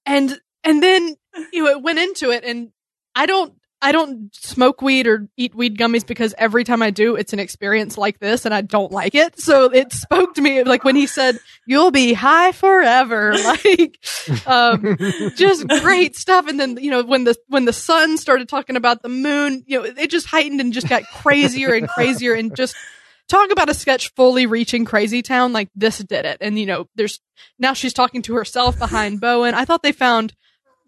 and, 0.07 0.39
and 0.63 0.81
then, 0.81 1.17
you 1.53 1.65
know, 1.65 1.71
it 1.71 1.83
went 1.83 1.99
into 1.99 2.31
it 2.31 2.45
and 2.45 2.71
I 3.17 3.27
don't, 3.27 3.55
I 3.85 3.93
don't 3.93 4.35
smoke 4.35 4.81
weed 4.81 5.07
or 5.07 5.29
eat 5.37 5.55
weed 5.55 5.77
gummies 5.77 6.07
because 6.07 6.35
every 6.39 6.65
time 6.65 6.81
I 6.81 6.91
do, 6.91 7.17
it's 7.17 7.35
an 7.35 7.39
experience 7.39 7.99
like 7.99 8.19
this 8.19 8.47
and 8.47 8.55
I 8.55 8.63
don't 8.63 8.91
like 8.91 9.15
it. 9.15 9.39
So 9.39 9.67
it 9.67 9.93
spoke 9.93 10.35
to 10.37 10.41
me 10.41 10.65
like 10.65 10.85
when 10.85 10.97
he 10.97 11.07
said, 11.07 11.39
you'll 11.67 11.91
be 11.91 12.15
high 12.15 12.53
forever. 12.53 13.35
Like, 13.45 13.99
um, 14.47 14.97
just 15.37 15.69
great 15.69 16.17
stuff. 16.17 16.47
And 16.47 16.59
then, 16.59 16.79
you 16.81 16.91
know, 16.91 17.03
when 17.03 17.25
the, 17.25 17.37
when 17.49 17.67
the 17.67 17.75
sun 17.75 18.17
started 18.17 18.49
talking 18.49 18.75
about 18.75 19.03
the 19.03 19.11
moon, 19.11 19.63
you 19.67 19.79
know, 19.79 19.85
it 19.85 20.11
just 20.11 20.27
heightened 20.27 20.61
and 20.63 20.73
just 20.73 20.89
got 20.89 21.03
crazier 21.05 21.75
and 21.75 21.87
crazier 21.87 22.33
and 22.33 22.57
just 22.57 22.75
talk 23.29 23.51
about 23.51 23.69
a 23.69 23.75
sketch 23.75 24.13
fully 24.15 24.47
reaching 24.47 24.87
crazy 24.87 25.21
town. 25.21 25.53
Like 25.53 25.69
this 25.77 25.99
did 25.99 26.25
it. 26.25 26.39
And, 26.41 26.59
you 26.59 26.65
know, 26.65 26.89
there's 26.95 27.21
now 27.59 27.75
she's 27.75 27.93
talking 27.93 28.23
to 28.23 28.35
herself 28.35 28.79
behind 28.79 29.21
Bowen. 29.21 29.55
I 29.55 29.67
thought 29.67 29.83
they 29.83 29.93
found 29.93 30.33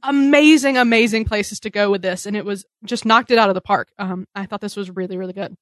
amazing, 0.06 0.76
amazing 0.76 1.24
places 1.24 1.60
to 1.60 1.70
go 1.70 1.90
with 1.90 2.02
this. 2.02 2.26
And 2.26 2.36
it 2.36 2.44
was 2.44 2.64
just 2.84 3.04
knocked 3.04 3.30
it 3.30 3.38
out 3.38 3.48
of 3.48 3.54
the 3.54 3.60
park. 3.60 3.88
Um, 3.98 4.26
I 4.34 4.46
thought 4.46 4.60
this 4.60 4.76
was 4.76 4.90
really, 4.90 5.16
really 5.16 5.32
good. 5.32 5.56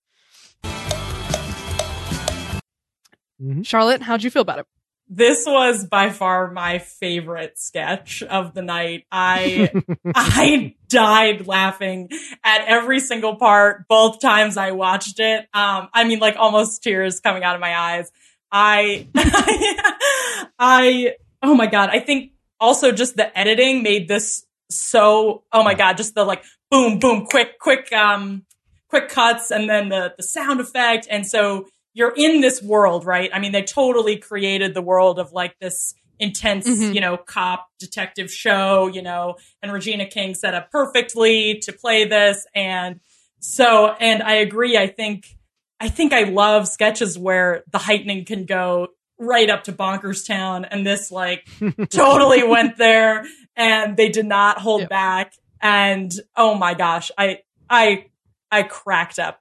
Mhm. 3.42 3.66
Charlotte, 3.66 4.02
how'd 4.02 4.22
you 4.22 4.30
feel 4.30 4.42
about 4.42 4.60
it? 4.60 4.66
This 5.06 5.44
was 5.46 5.86
by 5.86 6.08
far 6.10 6.50
my 6.50 6.78
favorite 6.78 7.58
sketch 7.58 8.22
of 8.22 8.54
the 8.54 8.62
night. 8.62 9.04
I 9.12 9.70
I 10.14 10.76
died 10.88 11.46
laughing 11.46 12.08
at 12.42 12.64
every 12.66 13.00
single 13.00 13.36
part 13.36 13.86
both 13.86 14.20
times 14.20 14.56
I 14.56 14.70
watched 14.70 15.20
it. 15.20 15.40
Um 15.52 15.88
I 15.92 16.04
mean 16.04 16.20
like 16.20 16.36
almost 16.38 16.82
tears 16.82 17.20
coming 17.20 17.44
out 17.44 17.54
of 17.54 17.60
my 17.60 17.76
eyes. 17.76 18.10
I 18.50 19.08
I 20.58 21.14
oh 21.42 21.54
my 21.54 21.66
god, 21.66 21.90
I 21.92 22.00
think 22.00 22.32
also 22.60 22.92
just 22.92 23.16
the 23.16 23.36
editing 23.38 23.82
made 23.82 24.08
this 24.08 24.44
so 24.70 25.44
oh 25.52 25.62
my 25.62 25.74
god, 25.74 25.96
just 25.96 26.14
the 26.14 26.24
like 26.24 26.42
boom 26.70 26.98
boom 26.98 27.26
quick 27.26 27.58
quick 27.58 27.92
um 27.92 28.44
quick 28.88 29.08
cuts 29.08 29.50
and 29.50 29.68
then 29.68 29.88
the 29.88 30.14
the 30.16 30.22
sound 30.22 30.60
effect 30.60 31.06
and 31.10 31.26
so 31.26 31.66
you're 31.96 32.12
in 32.16 32.40
this 32.40 32.60
world, 32.60 33.04
right? 33.04 33.30
I 33.32 33.38
mean, 33.38 33.52
they 33.52 33.62
totally 33.62 34.16
created 34.16 34.74
the 34.74 34.82
world 34.82 35.20
of 35.20 35.32
like 35.32 35.56
this 35.60 35.94
intense, 36.18 36.68
Mhm. 36.68 36.92
you 36.94 37.00
know, 37.00 37.16
cop 37.16 37.68
detective 37.78 38.32
show, 38.32 38.88
you 38.88 39.00
know, 39.00 39.36
and 39.62 39.72
Regina 39.72 40.06
King 40.06 40.34
set 40.34 40.54
up 40.54 40.70
perfectly 40.72 41.58
to 41.62 41.72
play 41.72 42.04
this. 42.04 42.46
And 42.54 42.98
so, 43.38 43.94
and 44.00 44.22
I 44.24 44.34
agree. 44.34 44.76
I 44.76 44.88
think, 44.88 45.36
I 45.78 45.88
think 45.88 46.12
I 46.12 46.24
love 46.24 46.66
sketches 46.66 47.16
where 47.16 47.62
the 47.70 47.78
heightening 47.78 48.24
can 48.24 48.44
go 48.44 48.88
right 49.18 49.48
up 49.50 49.64
to 49.64 49.72
Bonkers 49.72 50.26
Town. 50.26 50.64
And 50.64 50.86
this 50.86 51.10
like 51.10 51.46
totally 51.90 52.42
went 52.42 52.76
there 52.78 53.24
and 53.56 53.96
they 53.96 54.08
did 54.08 54.26
not 54.26 54.58
hold 54.58 54.82
Yep. 54.82 54.90
back. 54.90 55.32
And 55.60 56.12
oh 56.36 56.54
my 56.54 56.74
gosh, 56.74 57.10
I, 57.16 57.40
I, 57.70 58.06
I 58.50 58.62
cracked 58.64 59.18
up. 59.18 59.40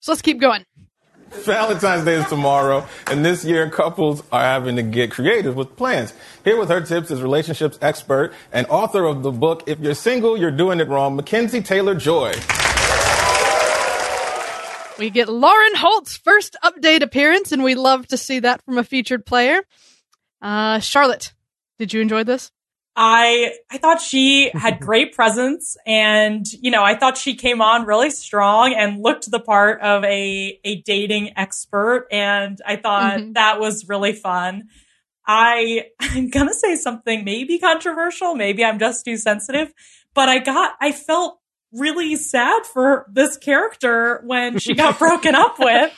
So 0.00 0.12
let's 0.12 0.22
keep 0.22 0.40
going. 0.40 0.64
Valentine's 1.30 2.04
Day 2.06 2.14
is 2.14 2.26
tomorrow, 2.28 2.86
and 3.06 3.22
this 3.22 3.44
year 3.44 3.68
couples 3.68 4.22
are 4.32 4.40
having 4.40 4.76
to 4.76 4.82
get 4.82 5.10
creative 5.10 5.56
with 5.56 5.76
plans. 5.76 6.14
Here 6.42 6.58
with 6.58 6.70
her 6.70 6.80
tips 6.80 7.10
is 7.10 7.20
relationships 7.20 7.78
expert 7.82 8.32
and 8.50 8.66
author 8.68 9.04
of 9.04 9.22
the 9.22 9.30
book 9.30 9.64
If 9.66 9.78
You're 9.78 9.94
Single, 9.94 10.38
You're 10.38 10.50
Doing 10.50 10.80
It 10.80 10.88
Wrong, 10.88 11.16
Mackenzie 11.16 11.60
Taylor 11.60 11.94
Joy. 11.94 12.32
We 14.98 15.10
get 15.10 15.28
Lauren 15.28 15.74
Holt's 15.76 16.16
first 16.16 16.56
update 16.64 17.02
appearance, 17.02 17.52
and 17.52 17.62
we 17.62 17.74
love 17.76 18.08
to 18.08 18.16
see 18.16 18.40
that 18.40 18.62
from 18.64 18.78
a 18.78 18.84
featured 18.84 19.24
player. 19.24 19.60
Uh, 20.42 20.80
Charlotte, 20.80 21.32
did 21.78 21.92
you 21.92 22.00
enjoy 22.00 22.24
this? 22.24 22.50
I 22.96 23.52
I 23.70 23.78
thought 23.78 24.00
she 24.00 24.50
had 24.54 24.80
great 24.80 25.14
presence 25.14 25.76
and 25.86 26.44
you 26.52 26.72
know 26.72 26.82
I 26.82 26.96
thought 26.96 27.16
she 27.16 27.36
came 27.36 27.62
on 27.62 27.86
really 27.86 28.10
strong 28.10 28.74
and 28.74 29.00
looked 29.00 29.30
the 29.30 29.38
part 29.38 29.80
of 29.82 30.02
a 30.02 30.58
a 30.64 30.82
dating 30.82 31.30
expert 31.36 32.08
and 32.10 32.60
I 32.66 32.74
thought 32.74 33.20
Mhm. 33.20 33.34
that 33.34 33.60
was 33.60 33.88
really 33.88 34.12
fun. 34.14 34.64
I 35.24 35.90
I'm 36.00 36.28
going 36.28 36.48
to 36.48 36.54
say 36.54 36.74
something 36.74 37.24
maybe 37.24 37.60
controversial, 37.60 38.34
maybe 38.34 38.64
I'm 38.64 38.80
just 38.80 39.04
too 39.04 39.16
sensitive, 39.16 39.72
but 40.12 40.28
I 40.28 40.38
got 40.40 40.74
I 40.80 40.90
felt 40.90 41.37
really 41.72 42.16
sad 42.16 42.64
for 42.66 43.06
this 43.12 43.36
character 43.36 44.20
when 44.24 44.58
she 44.58 44.74
got 44.74 44.98
broken 45.00 45.34
up 45.34 45.58
with. 45.58 45.92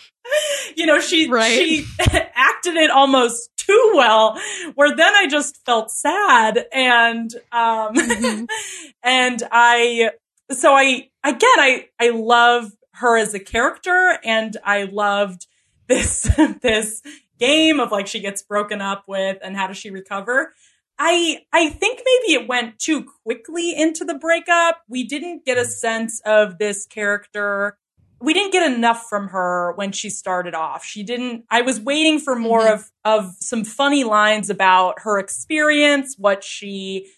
You 0.76 0.86
know, 0.86 1.00
she 1.00 1.28
Right. 1.28 1.50
she 1.52 1.86
acted 2.34 2.76
it 2.76 2.90
almost 2.90 3.50
too 3.56 3.92
well 3.94 4.38
where 4.74 4.94
then 4.96 5.14
I 5.14 5.26
just 5.28 5.64
felt 5.64 5.90
sad 5.90 6.66
and 6.72 7.32
um 7.52 7.94
Mhm. 7.94 8.46
and 9.02 9.42
I 9.50 10.10
so 10.50 10.72
I 10.74 11.08
again 11.24 11.40
I 11.58 11.88
I 12.00 12.10
love 12.10 12.72
her 12.94 13.16
as 13.16 13.32
a 13.34 13.40
character 13.40 14.18
and 14.24 14.56
I 14.64 14.84
loved 14.84 15.46
this 15.88 16.22
this 16.62 17.02
game 17.38 17.80
of 17.80 17.90
like 17.92 18.06
she 18.06 18.20
gets 18.20 18.42
broken 18.42 18.80
up 18.82 19.04
with 19.08 19.38
and 19.42 19.56
how 19.56 19.66
does 19.68 19.76
she 19.78 19.90
recover. 19.90 20.52
I 21.00 21.40
I 21.52 21.70
think 21.70 22.00
maybe 22.04 22.34
it 22.42 22.48
went 22.48 22.78
too 22.78 23.06
quickly 23.24 23.74
into 23.76 24.04
the 24.04 24.14
breakup. 24.16 24.82
We 24.88 25.04
didn't 25.04 25.46
get 25.46 25.58
a 25.58 25.66
sense 25.66 26.20
of 26.26 26.58
this 26.58 26.86
character 26.86 27.78
we 28.22 28.34
didn't 28.34 28.52
get 28.52 28.70
enough 28.70 29.06
from 29.08 29.28
her 29.28 29.72
when 29.76 29.92
she 29.92 30.10
started 30.10 30.54
off. 30.54 30.84
She 30.84 31.02
didn't 31.02 31.44
I 31.50 31.62
was 31.62 31.80
waiting 31.80 32.20
for 32.20 32.36
more 32.36 32.62
Mhm. 32.66 32.74
of 32.74 32.90
of 33.04 33.34
some 33.40 33.64
funny 33.64 34.04
lines 34.04 34.50
about 34.50 35.00
her 35.00 35.18
experience, 35.18 36.16
what 36.18 36.44
she 36.44 37.08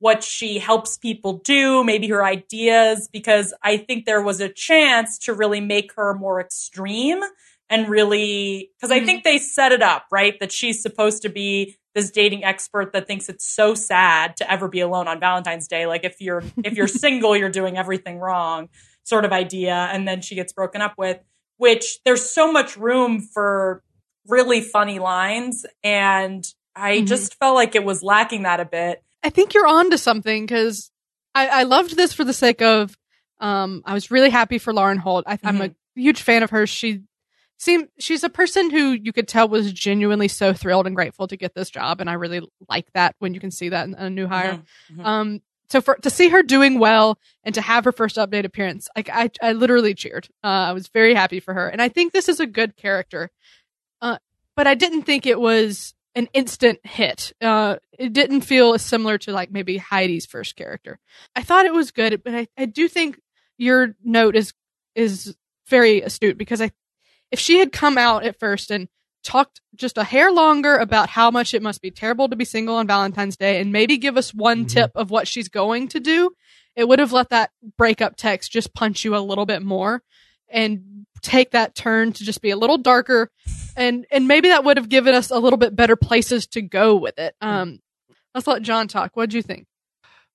what 0.00 0.24
she 0.24 0.58
helps 0.60 0.98
people 0.98 1.34
do, 1.44 1.84
maybe 1.84 2.08
her 2.08 2.24
ideas 2.24 3.08
because 3.12 3.54
I 3.64 3.76
think 3.78 4.06
there 4.06 4.22
was 4.22 4.40
a 4.40 4.48
chance 4.50 5.18
to 5.20 5.34
really 5.34 5.60
make 5.60 5.94
her 5.94 6.14
more 6.14 6.40
extreme 6.40 7.22
and 7.72 7.88
really 7.88 8.70
because 8.78 8.92
I 8.92 9.00
Mhm. 9.00 9.06
think 9.06 9.24
they 9.24 9.38
set 9.38 9.72
it 9.72 9.82
up, 9.82 10.06
right? 10.12 10.38
That 10.38 10.52
she's 10.52 10.80
supposed 10.82 11.22
to 11.22 11.28
be 11.28 11.76
this 11.94 12.10
dating 12.10 12.44
expert 12.44 12.92
that 12.92 13.06
thinks 13.06 13.28
it's 13.28 13.46
so 13.46 13.74
sad 13.74 14.36
to 14.36 14.50
ever 14.50 14.68
be 14.68 14.80
alone 14.80 15.08
on 15.08 15.18
Valentine's 15.18 15.66
Day. 15.66 15.86
Like 15.86 16.04
if 16.04 16.20
you're 16.20 16.42
if 16.64 16.74
you're 16.74 16.86
single, 16.88 17.36
you're 17.36 17.50
doing 17.50 17.76
everything 17.76 18.18
wrong 18.18 18.68
sort 19.04 19.24
of 19.24 19.32
idea 19.32 19.74
and 19.92 20.06
then 20.06 20.20
she 20.20 20.36
gets 20.36 20.52
broken 20.52 20.80
up 20.80 20.94
with 20.96 21.18
which 21.56 21.98
there's 22.04 22.30
so 22.30 22.52
much 22.52 22.76
room 22.76 23.20
for 23.20 23.82
really 24.28 24.60
funny 24.60 25.00
lines 25.00 25.66
and 25.82 26.46
i 26.76 26.98
Mhm. 26.98 27.06
just 27.08 27.34
felt 27.40 27.56
like 27.56 27.74
it 27.74 27.84
was 27.84 28.02
lacking 28.04 28.42
that 28.44 28.60
a 28.60 28.64
bit 28.64 29.02
I 29.24 29.30
think 29.30 29.54
you're 29.54 29.66
on 29.66 29.90
to 29.90 29.98
something 29.98 30.46
because 30.46 30.90
I, 31.34 31.48
I 31.48 31.62
loved 31.64 31.96
this 31.96 32.12
for 32.12 32.24
the 32.24 32.32
sake 32.32 32.60
of, 32.62 32.96
um, 33.40 33.82
I 33.84 33.94
was 33.94 34.10
really 34.10 34.30
happy 34.30 34.58
for 34.58 34.72
Lauren 34.72 34.98
Holt. 34.98 35.24
I, 35.28 35.38
I'm 35.44 35.60
a 35.60 35.70
huge 35.94 36.22
fan 36.22 36.42
of 36.42 36.50
her. 36.50 36.66
She 36.66 37.02
seemed, 37.62 37.88
she's 37.98 38.24
a 38.24 38.28
person 38.28 38.70
who 38.70 38.90
you 38.90 39.12
could 39.12 39.28
tell 39.28 39.48
was 39.48 39.72
genuinely 39.72 40.28
so 40.28 40.52
thrilled 40.52 40.86
and 40.86 40.96
grateful 40.96 41.28
to 41.28 41.36
get 41.36 41.54
this 41.54 41.70
job. 41.70 42.00
And 42.00 42.10
I 42.10 42.14
really 42.14 42.42
like 42.68 42.92
that 42.94 43.14
when 43.20 43.34
you 43.34 43.40
can 43.40 43.52
see 43.52 43.68
that 43.68 43.86
in 43.86 43.94
a 43.94 44.10
new 44.10 44.26
hire. 44.26 44.62
Mhm, 44.90 44.96
mhm. 44.96 45.04
Um, 45.04 45.42
so 45.70 45.80
for, 45.80 45.94
to 45.94 46.10
see 46.10 46.28
her 46.28 46.42
doing 46.42 46.78
well 46.78 47.18
and 47.44 47.54
to 47.54 47.62
have 47.62 47.84
her 47.84 47.92
first 47.92 48.16
update 48.16 48.44
appearance, 48.44 48.88
like 48.96 49.08
I, 49.08 49.30
I 49.40 49.52
literally 49.52 49.94
cheered. 49.94 50.28
Uh, 50.44 50.48
I 50.48 50.72
was 50.72 50.88
very 50.88 51.14
happy 51.14 51.40
for 51.40 51.54
her. 51.54 51.68
And 51.68 51.80
I 51.80 51.88
think 51.88 52.12
this 52.12 52.28
is 52.28 52.40
a 52.40 52.46
good 52.46 52.76
character. 52.76 53.30
Uh, 54.00 54.18
but 54.56 54.66
I 54.66 54.74
didn't 54.74 55.02
think 55.02 55.24
it 55.24 55.40
was 55.40 55.94
an 56.14 56.28
instant 56.34 56.80
hit. 56.84 57.32
Uh, 57.40 57.76
it 57.98 58.12
didn't 58.12 58.42
feel 58.42 58.74
as 58.74 58.82
similar 58.82 59.16
to 59.18 59.32
like 59.32 59.50
maybe 59.50 59.78
Heidi's 59.78 60.26
first 60.26 60.56
character. 60.56 60.98
I 61.34 61.42
thought 61.42 61.64
it 61.64 61.72
was 61.72 61.90
good, 61.90 62.22
but 62.22 62.34
I, 62.34 62.48
I 62.58 62.66
do 62.66 62.88
think 62.88 63.20
your 63.56 63.94
note 64.04 64.36
is, 64.36 64.52
is 64.94 65.34
very 65.68 66.02
astute 66.02 66.36
because 66.36 66.60
I, 66.60 66.72
if 67.32 67.40
she 67.40 67.58
had 67.58 67.72
come 67.72 67.98
out 67.98 68.24
at 68.24 68.38
first 68.38 68.70
and 68.70 68.86
talked 69.24 69.60
just 69.74 69.98
a 69.98 70.04
hair 70.04 70.30
longer 70.32 70.76
about 70.76 71.08
how 71.08 71.30
much 71.30 71.54
it 71.54 71.62
must 71.62 71.80
be 71.80 71.90
terrible 71.90 72.28
to 72.28 72.36
be 72.36 72.44
single 72.44 72.74
on 72.76 72.86
Valentine's 72.86 73.36
Day 73.36 73.60
and 73.60 73.72
maybe 73.72 73.96
give 73.96 74.16
us 74.16 74.32
one 74.34 74.64
Mhm. 74.64 74.68
tip 74.68 74.90
of 74.94 75.10
what 75.10 75.26
she's 75.28 75.48
going 75.48 75.88
to 75.88 76.00
do, 76.00 76.32
it 76.76 76.86
would 76.88 76.98
have 76.98 77.12
let 77.12 77.30
that 77.30 77.50
breakup 77.78 78.16
text 78.16 78.50
just 78.52 78.74
punch 78.74 79.04
you 79.04 79.16
a 79.16 79.18
little 79.18 79.46
bit 79.46 79.62
more 79.62 80.02
and 80.50 81.06
take 81.22 81.52
that 81.52 81.74
turn 81.74 82.12
to 82.12 82.24
just 82.24 82.42
be 82.42 82.50
a 82.50 82.56
little 82.56 82.78
darker 82.78 83.30
and 83.76 84.04
and 84.10 84.26
maybe 84.26 84.48
that 84.48 84.64
would 84.64 84.76
have 84.76 84.88
given 84.88 85.14
us 85.14 85.30
a 85.30 85.38
little 85.38 85.56
bit 85.56 85.74
better 85.76 85.94
places 85.96 86.46
to 86.48 86.60
go 86.60 86.96
with 86.96 87.16
it. 87.18 87.34
Um 87.40 87.78
let's 88.34 88.46
let 88.48 88.62
John 88.62 88.88
talk. 88.88 89.12
What 89.14 89.30
do 89.30 89.36
you 89.36 89.42
think? 89.42 89.66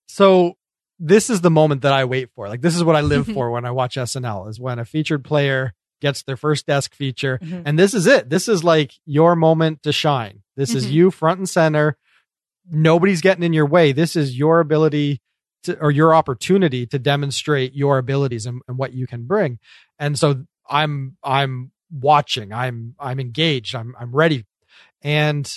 So 0.06 0.54
this 0.98 1.30
is 1.30 1.42
the 1.42 1.50
moment 1.50 1.82
that 1.82 1.92
I 1.92 2.04
wait 2.06 2.30
for. 2.34 2.48
Like 2.48 2.62
this 2.62 2.74
is 2.74 2.82
what 2.82 2.96
I 2.96 3.02
live 3.02 3.26
for 3.34 3.50
when 3.50 3.64
I 3.66 3.70
watch 3.70 3.96
SNL 3.96 4.48
is 4.48 4.58
when 4.58 4.78
a 4.78 4.84
featured 4.86 5.24
player 5.24 5.74
gets 6.00 6.22
their 6.22 6.36
first 6.36 6.66
desk 6.66 6.94
feature. 6.94 7.38
Mhm. 7.42 7.62
And 7.66 7.78
this 7.78 7.94
is 7.94 8.06
it. 8.06 8.30
This 8.30 8.48
is 8.48 8.62
like 8.64 8.92
your 9.06 9.34
moment 9.36 9.82
to 9.82 9.92
shine. 9.92 10.42
This 10.56 10.74
is 10.74 10.86
Mhm. 10.86 10.92
you 10.92 11.10
front 11.10 11.38
and 11.38 11.48
center. 11.48 11.96
Nobody's 12.70 13.20
getting 13.20 13.42
in 13.44 13.52
your 13.52 13.66
way. 13.66 13.92
This 13.92 14.14
is 14.16 14.38
your 14.38 14.60
ability 14.60 15.20
to, 15.64 15.78
or 15.80 15.90
your 15.90 16.14
opportunity 16.14 16.86
to 16.86 16.98
demonstrate 16.98 17.74
your 17.74 17.98
abilities 17.98 18.46
and, 18.46 18.60
and 18.68 18.76
what 18.78 18.92
you 18.92 19.06
can 19.06 19.24
bring. 19.26 19.58
And 19.98 20.18
so 20.18 20.44
I'm, 20.68 21.16
I'm 21.24 21.72
watching. 21.90 22.52
I'm, 22.52 22.94
I'm 23.00 23.18
engaged. 23.18 23.74
I'm, 23.74 23.94
I'm 23.98 24.14
ready. 24.14 24.44
And 25.02 25.50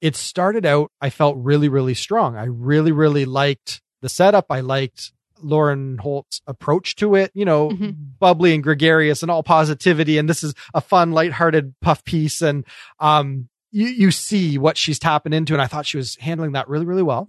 it 0.00 0.14
started 0.16 0.64
out, 0.66 0.90
I 1.00 1.10
felt 1.10 1.36
really, 1.38 1.68
really 1.68 1.94
strong. 1.94 2.36
I 2.36 2.44
really, 2.44 2.92
really 2.92 3.24
liked 3.24 3.82
the 4.00 4.08
setup. 4.08 4.46
I 4.50 4.60
liked 4.60 5.12
Lauren 5.42 5.98
Holt's 5.98 6.40
approach 6.46 6.96
to 6.96 7.14
it, 7.14 7.30
you 7.34 7.44
know, 7.44 7.70
Mhm. 7.70 7.96
bubbly 8.18 8.54
and 8.54 8.62
gregarious 8.62 9.22
and 9.22 9.30
all 9.30 9.42
positivity. 9.42 10.18
And 10.18 10.28
this 10.28 10.42
is 10.42 10.54
a 10.74 10.80
fun, 10.80 11.12
lighthearted 11.12 11.74
puff 11.80 12.04
piece. 12.04 12.40
And, 12.42 12.64
um, 13.00 13.48
you, 13.70 13.86
you 13.86 14.10
see 14.10 14.58
what 14.58 14.76
she's 14.76 14.98
tapping 14.98 15.32
into. 15.32 15.52
And 15.54 15.62
I 15.62 15.66
thought 15.66 15.86
she 15.86 15.96
was 15.96 16.16
handling 16.16 16.52
that 16.52 16.68
really, 16.68 16.84
really 16.86 17.02
well. 17.02 17.28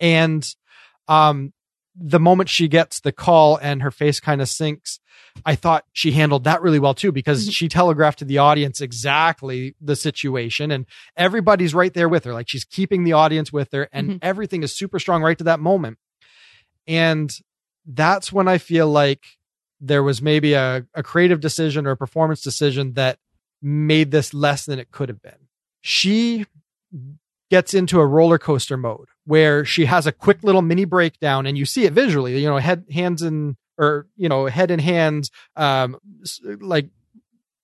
And, 0.00 0.46
um, 1.08 1.52
the 1.96 2.18
moment 2.18 2.48
she 2.48 2.66
gets 2.66 2.98
the 3.00 3.12
call 3.12 3.56
and 3.58 3.80
her 3.82 3.92
face 3.92 4.18
kind 4.18 4.42
of 4.42 4.48
sinks, 4.48 4.98
I 5.46 5.54
thought 5.54 5.84
she 5.92 6.10
handled 6.10 6.42
that 6.44 6.60
really 6.60 6.80
well 6.80 6.92
too, 6.94 7.12
because 7.12 7.48
Mhm. 7.48 7.52
she 7.54 7.68
telegraphed 7.68 8.18
to 8.18 8.24
the 8.24 8.38
audience 8.38 8.80
exactly 8.80 9.76
the 9.80 9.94
situation 9.94 10.72
and 10.72 10.86
everybody's 11.16 11.72
right 11.72 11.94
there 11.94 12.08
with 12.08 12.24
her. 12.24 12.32
Like 12.32 12.48
she's 12.48 12.64
keeping 12.64 13.04
the 13.04 13.12
audience 13.12 13.52
with 13.52 13.70
her 13.72 13.88
and 13.92 14.10
Mhm. 14.10 14.18
everything 14.22 14.64
is 14.64 14.74
super 14.74 14.98
strong 14.98 15.22
right 15.22 15.38
to 15.38 15.44
that 15.44 15.60
moment. 15.60 15.98
And 16.86 17.32
that's 17.86 18.32
when 18.32 18.48
I 18.48 18.58
feel 18.58 18.88
like 18.88 19.22
there 19.80 20.02
was 20.02 20.22
maybe 20.22 20.54
a, 20.54 20.86
a 20.94 21.02
creative 21.02 21.40
decision 21.40 21.86
or 21.86 21.92
a 21.92 21.96
performance 21.96 22.40
decision 22.40 22.94
that 22.94 23.18
made 23.60 24.10
this 24.10 24.32
less 24.32 24.64
than 24.66 24.78
it 24.78 24.90
could 24.90 25.08
have 25.08 25.20
been. 25.22 25.48
She 25.80 26.46
gets 27.50 27.74
into 27.74 28.00
a 28.00 28.06
roller 28.06 28.38
coaster 28.38 28.76
mode 28.76 29.08
where 29.26 29.64
she 29.64 29.84
has 29.84 30.06
a 30.06 30.12
quick 30.12 30.42
little 30.42 30.62
mini 30.62 30.84
breakdown 30.84 31.46
and 31.46 31.58
you 31.58 31.64
see 31.64 31.84
it 31.84 31.92
visually, 31.92 32.38
you 32.40 32.48
know, 32.48 32.56
head, 32.58 32.84
hands 32.90 33.22
in, 33.22 33.56
or, 33.78 34.06
you 34.16 34.28
know, 34.28 34.46
head 34.46 34.70
in 34.70 34.78
hands, 34.78 35.30
um, 35.56 35.96
like 36.60 36.88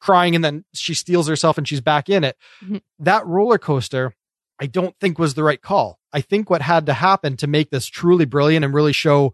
crying 0.01 0.35
and 0.35 0.45
then 0.45 0.65
she 0.75 0.95
steals 0.95 1.29
herself 1.29 1.59
and 1.59 1.67
she's 1.69 1.81
back 1.81 2.09
in 2.09 2.25
it. 2.25 2.37
Mhm. 2.63 2.81
That 2.99 3.27
roller 3.27 3.59
coaster, 3.59 4.15
I 4.61 4.67
don't 4.67 4.95
think 5.01 5.19
was 5.19 5.35
the 5.35 5.43
right 5.45 5.61
call. 5.61 5.99
I 6.13 6.21
think 6.21 6.51
what 6.51 6.63
had 6.63 6.87
to 6.87 6.93
happen 6.93 7.37
to 7.39 7.47
make 7.47 7.71
this 7.71 7.87
truly 7.87 8.25
brilliant 8.27 8.65
and 8.65 8.75
really 8.75 8.93
show 8.93 9.33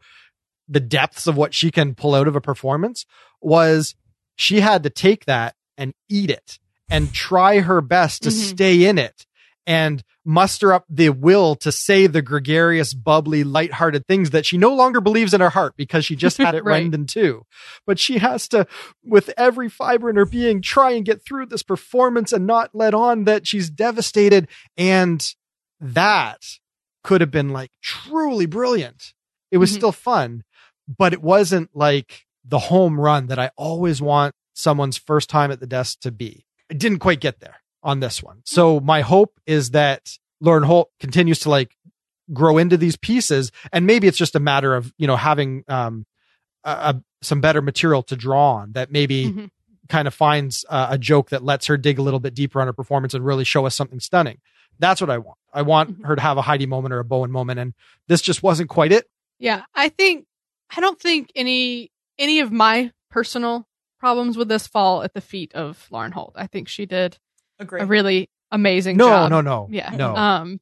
the 0.68 0.80
depths 0.80 1.26
of 1.26 1.37
what 1.37 1.52
she 1.54 1.71
can 1.71 1.95
pull 1.95 2.14
out 2.14 2.28
of 2.28 2.37
a 2.37 2.40
performance 2.40 3.04
was 3.40 3.95
she 4.37 4.61
had 4.61 4.83
to 4.85 4.90
take 4.90 5.25
that 5.25 5.54
and 5.76 5.95
eat 6.09 6.30
it 6.30 6.59
and 6.90 7.12
try 7.12 7.61
her 7.61 7.80
best 7.80 8.23
to 8.23 8.28
Mhm. 8.28 8.33
stay 8.50 8.85
in 8.87 8.99
it 8.99 9.25
and 9.66 10.02
muster 10.25 10.73
up 10.73 10.85
the 10.88 11.08
will 11.11 11.54
to 11.56 11.70
say 11.73 12.06
the 12.06 12.23
gregarious, 12.23 12.94
bubbly, 12.94 13.44
lighthearted 13.44 14.06
things 14.06 14.30
that 14.30 14.46
she 14.46 14.56
no 14.58 14.75
longer 14.75 15.00
believes 15.00 15.35
in 15.35 15.40
her 15.40 15.50
heart 15.50 15.75
because 15.76 16.04
she 16.04 16.16
just 16.16 16.38
had 16.38 16.54
it 16.54 16.64
Right. 16.64 16.82
rend 16.82 16.94
in 16.94 17.06
two. 17.06 17.42
But 17.87 17.99
she 17.99 18.18
has 18.18 18.49
to, 18.49 18.66
with 19.04 19.32
every 19.37 19.68
fiber 19.68 20.08
in 20.11 20.16
her 20.16 20.25
being, 20.26 20.62
try 20.62 20.92
and 20.92 21.04
get 21.04 21.25
through 21.25 21.46
this 21.46 21.62
performance 21.62 22.32
and 22.32 22.46
not 22.46 22.70
let 22.75 22.94
on 22.94 23.25
that 23.25 23.46
she's 23.46 23.70
devastated. 23.70 24.49
And 24.76 25.25
that 25.80 26.40
could 27.04 27.20
have 27.20 27.30
been 27.30 27.50
like 27.50 27.70
truly 27.82 28.46
brilliant. 28.46 29.12
It 29.50 29.58
was 29.58 29.70
Mhm. 29.73 29.76
still 29.76 29.92
fun, 29.92 30.42
but 30.88 31.12
it 31.12 31.23
wasn't 31.23 31.70
like 31.75 32.25
the 32.44 32.58
home 32.58 33.00
run 33.00 33.26
that 33.28 33.38
I 33.38 33.50
always 33.56 34.00
want 34.02 34.35
someone's 34.54 34.96
first 34.96 35.28
time 35.28 35.50
at 35.50 35.60
the 35.60 35.67
desk 35.67 36.00
to 36.00 36.10
be. 36.10 36.47
I 36.71 36.75
didn't 36.75 36.99
quite 37.00 37.21
get 37.21 37.41
there 37.41 37.56
on 37.86 38.00
this 38.00 38.22
one. 38.22 38.42
So 38.44 38.80
my 38.80 39.00
hope 39.00 39.38
is 39.46 39.70
that 39.70 40.10
Lauren 40.40 40.64
Holt 40.64 40.90
continues 41.00 41.38
to 41.40 41.50
like 41.50 41.75
grow 42.32 42.58
into 42.58 42.76
these 42.76 42.96
pieces 42.96 43.52
and 43.72 43.86
maybe 43.86 44.08
it's 44.08 44.18
just 44.18 44.34
a 44.34 44.40
matter 44.40 44.75
of, 44.75 44.92
you 44.99 45.06
know, 45.06 45.16
having, 45.16 45.64
um, 45.68 46.04
a, 46.64 46.70
a- 46.70 47.02
some 47.22 47.40
better 47.40 47.62
material 47.62 48.02
to 48.02 48.16
draw 48.16 48.54
on 48.56 48.72
that 48.72 48.90
maybe 48.92 49.26
Mhm. 49.26 49.50
kind 49.88 50.06
of 50.08 50.14
finds 50.14 50.64
uh, 50.68 50.88
a 50.90 50.99
joke 50.99 51.30
that 51.30 51.42
lets 51.44 51.66
her 51.66 51.76
dig 51.76 51.99
a 51.99 52.02
little 52.02 52.20
bit 52.20 52.34
deeper 52.34 52.60
on 52.60 52.66
her 52.66 52.72
performance 52.72 53.14
and 53.14 53.25
really 53.25 53.44
show 53.44 53.64
us 53.66 53.75
something 53.75 54.00
stunning. 54.00 54.38
That's 54.78 55.00
what 55.00 55.08
I 55.10 55.18
want. 55.18 55.38
I 55.54 55.62
want 55.62 56.00
Mhm. 56.00 56.06
her 56.06 56.16
to 56.16 56.22
have 56.22 56.36
a 56.36 56.42
Heidi 56.42 56.66
moment 56.66 56.92
or 56.92 56.99
a 56.99 57.04
Bowen 57.04 57.30
moment. 57.30 57.58
And 57.60 57.72
this 58.08 58.20
just 58.20 58.42
wasn't 58.42 58.68
quite 58.68 58.92
it. 58.92 59.08
Yeah, 59.38 59.62
I 59.75 59.88
think 59.88 60.26
I 60.76 60.80
don't 60.80 61.00
think 61.00 61.30
any 61.36 61.90
any 62.18 62.40
of 62.40 62.50
my 62.52 62.92
personal 63.10 63.66
problems 64.00 64.36
with 64.36 64.49
this 64.49 64.66
fall 64.66 65.02
at 65.02 65.14
the 65.14 65.20
feet 65.20 65.54
of 65.54 65.86
Lauren 65.90 66.12
Holt. 66.12 66.32
I 66.36 66.46
think 66.49 66.68
she 66.68 66.84
did 66.86 67.18
Agree. 67.58 67.80
a 67.80 67.86
really 67.86 68.28
amazing 68.52 68.97
No, 68.97 69.08
job. 69.08 69.30
no, 69.30 69.40
no. 69.40 69.69
Yeah. 69.71 69.90
No. 69.97 70.14
Um 70.14 70.60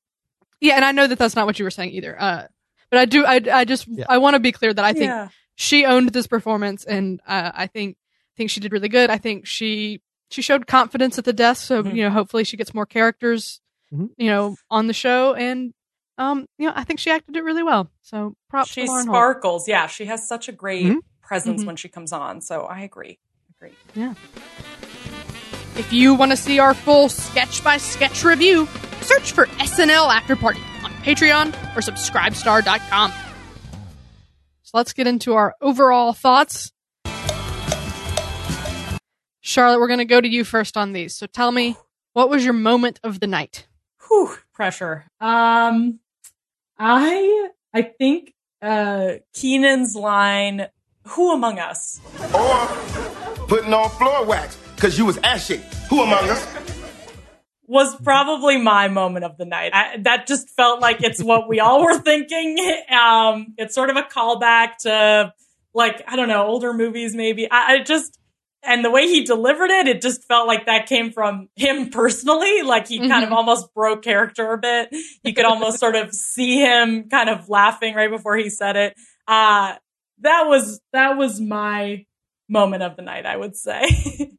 yeah, 0.60 0.76
and 0.76 0.84
I 0.84 0.92
know 0.92 1.06
that 1.06 1.18
that's 1.18 1.36
not 1.36 1.46
what 1.46 1.58
you 1.58 1.64
were 1.64 1.70
saying 1.70 1.90
either. 1.90 2.16
Uh 2.20 2.46
but 2.90 2.98
I 3.00 3.04
do 3.04 3.24
I 3.26 3.40
I 3.52 3.64
just 3.64 3.86
Yeah. 3.88 4.06
I 4.08 4.18
want 4.18 4.34
to 4.34 4.40
be 4.40 4.52
clear 4.52 4.72
that 4.72 4.84
I 4.84 4.92
think 4.92 5.04
yeah. 5.10 5.28
she 5.56 5.84
owned 5.84 6.10
this 6.10 6.26
performance 6.26 6.84
and 6.84 7.20
uh, 7.26 7.50
I 7.54 7.66
think 7.66 7.96
think 8.36 8.50
she 8.50 8.60
did 8.60 8.72
really 8.72 8.88
good. 8.88 9.10
I 9.10 9.18
think 9.18 9.46
she 9.46 10.00
she 10.30 10.42
showed 10.42 10.66
confidence 10.66 11.18
at 11.18 11.24
the 11.24 11.32
desk, 11.32 11.66
so 11.66 11.82
Mhm. 11.82 11.94
you 11.94 12.02
know, 12.04 12.10
hopefully 12.10 12.44
she 12.44 12.56
gets 12.56 12.72
more 12.74 12.86
characters 12.86 13.60
Mhm. 13.92 14.10
you 14.16 14.30
know, 14.30 14.56
on 14.70 14.86
the 14.86 14.94
show 14.94 15.34
and 15.34 15.74
um 16.18 16.46
you 16.58 16.66
know, 16.68 16.72
I 16.76 16.84
think 16.84 17.00
she 17.00 17.10
acted 17.10 17.36
it 17.36 17.42
really 17.44 17.62
well. 17.62 17.90
So 18.02 18.34
props 18.48 18.70
She 18.70 18.82
to 18.82 18.86
Lauren 18.86 19.04
sparkles. 19.06 19.68
Yeah, 19.68 19.86
she 19.88 20.04
has 20.06 20.26
such 20.28 20.48
a 20.48 20.52
great 20.52 20.86
Mhm. 20.86 20.98
presence 21.22 21.62
Mhm. 21.62 21.66
when 21.66 21.76
she 21.76 21.88
comes 21.88 22.12
on. 22.12 22.40
So 22.40 22.62
I 22.62 22.80
agree. 22.80 23.18
Agree. 23.56 23.74
If 25.76 25.92
you 25.92 26.14
want 26.14 26.30
to 26.30 26.36
see 26.36 26.60
our 26.60 26.72
full 26.72 27.08
sketch 27.08 27.64
by 27.64 27.78
sketch 27.78 28.22
review, 28.22 28.66
search 29.00 29.32
for 29.32 29.46
SNL 29.46 30.14
After 30.14 30.36
Party 30.36 30.60
on 30.84 30.92
Patreon 31.02 31.48
or 31.76 31.80
subscribestar.com. 31.80 33.12
So 34.62 34.78
let's 34.78 34.92
get 34.92 35.06
into 35.08 35.34
our 35.34 35.56
overall 35.60 36.12
thoughts. 36.12 36.70
Charlotte, 39.40 39.78
we're 39.80 39.88
going 39.88 39.98
to 39.98 40.04
go 40.04 40.20
to 40.20 40.28
you 40.28 40.44
first 40.44 40.76
on 40.76 40.92
these. 40.92 41.14
So 41.16 41.26
tell 41.26 41.50
me, 41.50 41.76
what 42.12 42.30
was 42.30 42.44
your 42.44 42.54
moment 42.54 43.00
of 43.02 43.18
the 43.20 43.26
night? 43.26 43.66
Whew, 44.06 44.36
pressure. 44.52 45.06
Um, 45.20 45.98
I 46.78 47.48
I 47.72 47.82
think 47.82 48.32
uh 48.62 49.14
Kenan's 49.34 49.94
line, 49.94 50.68
"Who 51.08 51.32
among 51.32 51.58
us?" 51.58 52.00
Or 52.34 52.66
putting 53.48 53.74
on 53.74 53.90
floor 53.90 54.24
wax 54.24 54.56
because 54.74 54.98
you 54.98 55.04
was 55.06 55.18
ashy. 55.18 55.60
Who 55.90 56.02
among 56.02 56.28
us? 56.30 56.46
was 57.66 57.96
probably 58.02 58.58
my 58.58 58.88
moment 58.88 59.24
of 59.24 59.38
the 59.38 59.46
night. 59.46 59.72
I, 59.74 59.96
that 60.02 60.26
just 60.26 60.50
felt 60.50 60.82
like 60.82 61.02
it's 61.02 61.22
what 61.24 61.48
we 61.48 61.60
all 61.60 61.82
were 61.84 61.98
thinking. 61.98 62.58
Um, 62.94 63.54
it's 63.56 63.74
sort 63.74 63.88
of 63.90 63.96
a 63.96 64.02
callback 64.02 64.76
to 64.82 65.32
like 65.72 66.02
I 66.06 66.16
don't 66.16 66.28
know 66.28 66.46
older 66.46 66.72
movies, 66.74 67.14
maybe. 67.14 67.50
I, 67.50 67.76
I 67.76 67.82
just 67.82 68.18
and 68.62 68.84
the 68.84 68.90
way 68.90 69.06
he 69.08 69.24
delivered 69.24 69.70
it, 69.70 69.88
it 69.88 70.00
just 70.02 70.24
felt 70.24 70.46
like 70.46 70.66
that 70.66 70.86
came 70.86 71.10
from 71.12 71.48
him 71.56 71.88
personally. 71.90 72.62
Like 72.62 72.86
he 72.88 72.98
kind 73.08 73.24
of 73.24 73.30
Mhm. 73.30 73.36
almost 73.36 73.72
broke 73.74 74.02
character 74.02 74.52
a 74.52 74.58
bit. 74.58 74.88
You 75.22 75.32
could 75.34 75.44
almost 75.46 75.78
sort 75.80 75.96
of 75.96 76.12
see 76.14 76.60
him 76.60 77.08
kind 77.08 77.30
of 77.30 77.48
laughing 77.48 77.94
right 77.94 78.10
before 78.10 78.36
he 78.36 78.50
said 78.50 78.76
it. 78.76 78.94
Uh, 79.26 79.74
that 80.20 80.44
was 80.46 80.80
that 80.92 81.16
was 81.16 81.40
my 81.40 82.04
moment 82.48 82.82
of 82.82 82.96
the 82.96 83.02
night. 83.02 83.24
I 83.26 83.36
would 83.36 83.56
say. 83.56 83.82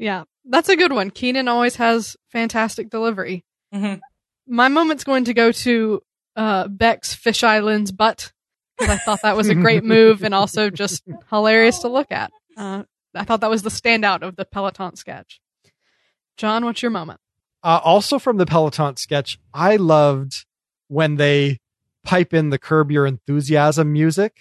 Yeah, 0.00 0.24
that's 0.46 0.70
a 0.70 0.76
good 0.76 0.92
one. 0.92 1.10
Kenan 1.10 1.46
always 1.46 1.76
has 1.76 2.16
fantastic 2.32 2.88
delivery. 2.88 3.44
Mhm. 3.72 4.00
My 4.46 4.68
moment's 4.68 5.04
going 5.04 5.26
to 5.26 5.34
go 5.34 5.52
to 5.52 6.00
uh, 6.36 6.68
Beck's 6.68 7.14
fisheye 7.14 7.62
lens 7.62 7.92
butt 7.92 8.32
because 8.78 8.94
I 8.94 8.98
thought 8.98 9.20
that 9.22 9.36
was 9.36 9.50
a 9.50 9.54
great 9.54 9.84
move 9.96 10.24
and 10.24 10.34
also 10.34 10.70
just 10.70 11.02
hilarious 11.28 11.80
to 11.80 11.88
look 11.88 12.10
at. 12.10 12.32
Uh, 12.56 12.84
I 13.14 13.24
thought 13.24 13.42
that 13.42 13.50
was 13.50 13.62
the 13.62 13.68
standout 13.70 14.22
of 14.22 14.36
the 14.36 14.46
Peloton 14.46 14.96
sketch. 14.96 15.38
John, 16.38 16.64
what's 16.64 16.80
your 16.80 16.90
moment? 16.90 17.20
Uh, 17.62 17.80
also 17.84 18.18
from 18.18 18.38
the 18.38 18.46
Peloton 18.46 18.96
sketch, 18.96 19.38
I 19.52 19.76
loved 19.76 20.46
when 20.88 21.16
they 21.16 21.60
pipe 22.04 22.32
in 22.32 22.48
the 22.48 22.58
curb 22.58 22.90
your 22.90 23.04
enthusiasm 23.06 23.92
music 23.92 24.38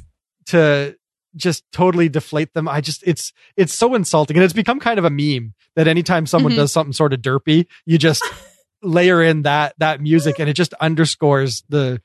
to 0.46 0.96
just 1.36 1.64
totally 1.72 2.08
deflate 2.08 2.52
them. 2.54 2.68
I 2.68 2.80
just, 2.80 3.02
it's, 3.06 3.32
it's 3.56 3.72
so 3.74 3.94
insulting. 3.94 4.36
And 4.36 4.44
it's 4.44 4.52
become 4.54 4.80
kind 4.80 4.98
of 4.98 5.04
a 5.04 5.10
meme 5.10 5.54
that 5.76 5.86
anytime 5.88 6.26
someone 6.26 6.52
Mhm. 6.52 6.56
does 6.56 6.72
something 6.72 6.92
sort 6.92 7.12
of 7.12 7.20
derpy, 7.20 7.66
you 7.86 7.98
just 7.98 8.22
layer 8.82 9.22
in 9.22 9.42
that, 9.42 9.74
that 9.78 10.00
music 10.00 10.38
and 10.38 10.48
it 10.48 10.54
just 10.54 10.74
underscores 10.74 11.62
the, 11.68 12.00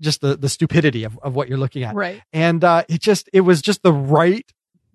just 0.00 0.20
the, 0.22 0.36
the 0.36 0.48
stupidity 0.48 1.04
of, 1.04 1.18
of 1.22 1.34
what 1.34 1.48
you're 1.48 1.58
looking 1.58 1.82
at. 1.82 1.94
Right. 1.94 2.22
And, 2.32 2.64
uh, 2.64 2.84
it 2.88 3.00
just, 3.00 3.28
it 3.32 3.42
was 3.42 3.60
just 3.60 3.82
the 3.82 3.92
right 3.92 4.50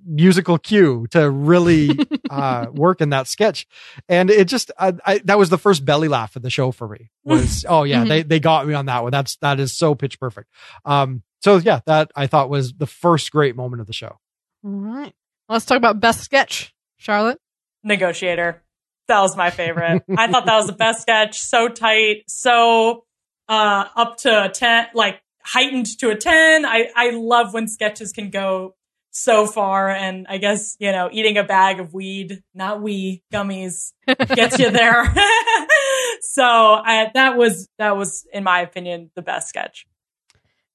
musical 0.06 0.58
cue 0.58 1.08
to 1.12 1.30
really, 1.30 1.90
uh, 2.30 2.68
work 2.72 3.02
in 3.02 3.10
that 3.10 3.28
sketch. 3.28 3.68
And 4.08 4.30
it 4.30 4.48
just, 4.48 4.72
I, 4.78 4.94
I, 5.06 5.18
that 5.26 5.38
was 5.38 5.50
the 5.50 5.58
first 5.58 5.84
belly 5.84 6.08
laugh 6.08 6.36
of 6.36 6.42
the 6.42 6.50
show 6.50 6.72
for 6.72 6.88
me 6.88 7.10
was, 7.24 7.66
oh 7.70 7.84
yeah, 7.84 8.06
they, 8.06 8.24
they 8.24 8.40
got 8.40 8.68
me 8.68 8.74
on 8.74 8.86
that 8.86 9.04
one. 9.04 9.12
That's, 9.12 9.36
that 9.38 9.60
is 9.60 9.76
so 9.76 9.96
pitch 9.96 10.20
perfect. 10.20 10.50
Um, 10.86 11.24
so 11.42 11.58
yeah, 11.58 11.82
that 11.86 12.12
I 12.16 12.28
thought 12.28 12.50
was 12.50 12.74
the 12.74 12.88
first 12.88 13.32
great 13.32 13.56
moment 13.56 13.82
of 13.82 13.88
the 13.88 13.94
show. 13.94 14.18
All 14.64 14.72
right. 14.72 15.14
Let's 15.48 15.66
talk 15.66 15.78
about 15.78 16.00
best 16.00 16.22
sketch. 16.22 16.74
Charlotte? 16.98 17.40
Negotiator. 17.84 18.64
That 19.08 19.22
was 19.22 19.38
my 19.38 19.52
favorite. 19.52 20.04
I 20.18 20.32
thought 20.32 20.48
that 20.48 20.58
was 20.58 20.66
the 20.66 20.74
best 20.74 21.04
sketch. 21.04 21.40
So 21.40 21.68
tight, 21.68 22.24
so 22.28 23.06
uh 23.48 23.86
up 23.96 24.18
to 24.18 24.46
a 24.46 24.50
10, 24.50 24.88
like 24.96 25.22
heightened 25.44 25.86
to 26.00 26.10
a 26.10 26.16
10. 26.16 26.66
I 26.66 26.90
I 26.96 27.12
love 27.12 27.54
when 27.54 27.68
sketches 27.68 28.12
can 28.12 28.32
go 28.32 28.76
so 29.18 29.48
far 29.48 29.90
and 29.90 30.28
I 30.28 30.38
guess, 30.38 30.76
you 30.78 30.92
know, 30.92 31.08
eating 31.10 31.38
a 31.38 31.44
bag 31.44 31.80
of 31.80 31.94
weed, 31.94 32.44
not 32.54 32.82
we 32.82 33.24
gummies 33.34 33.94
gets 34.36 34.60
you 34.60 34.70
there. 34.70 35.06
so, 36.22 36.44
I 36.44 37.12
that 37.14 37.38
was 37.38 37.70
that 37.78 37.96
was 37.96 38.28
in 38.34 38.44
my 38.44 38.60
opinion 38.60 39.12
the 39.16 39.22
best 39.22 39.48
sketch. 39.48 39.88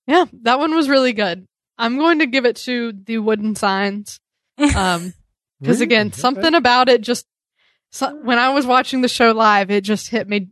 Yeah, 0.07 0.25
that 0.43 0.59
one 0.59 0.75
was 0.75 0.89
really 0.89 1.13
good. 1.13 1.47
I'm 1.77 1.99
going 1.99 2.21
to 2.21 2.27
give 2.27 2.47
it 2.47 2.57
to 2.57 2.93
the 2.93 3.19
wooden 3.19 3.55
signs. 3.55 4.19
Um, 4.77 5.15
because 5.61 5.83
again, 5.83 6.07
Okay. 6.09 6.21
something 6.21 6.55
about 6.55 6.89
it 6.89 7.03
just 7.03 7.27
so, 7.91 8.15
when 8.23 8.39
I 8.39 8.51
was 8.51 8.65
watching 8.67 9.03
the 9.03 9.09
show 9.09 9.33
live, 9.33 9.71
it 9.71 9.85
just 9.85 10.09
hit 10.09 10.27
me 10.27 10.49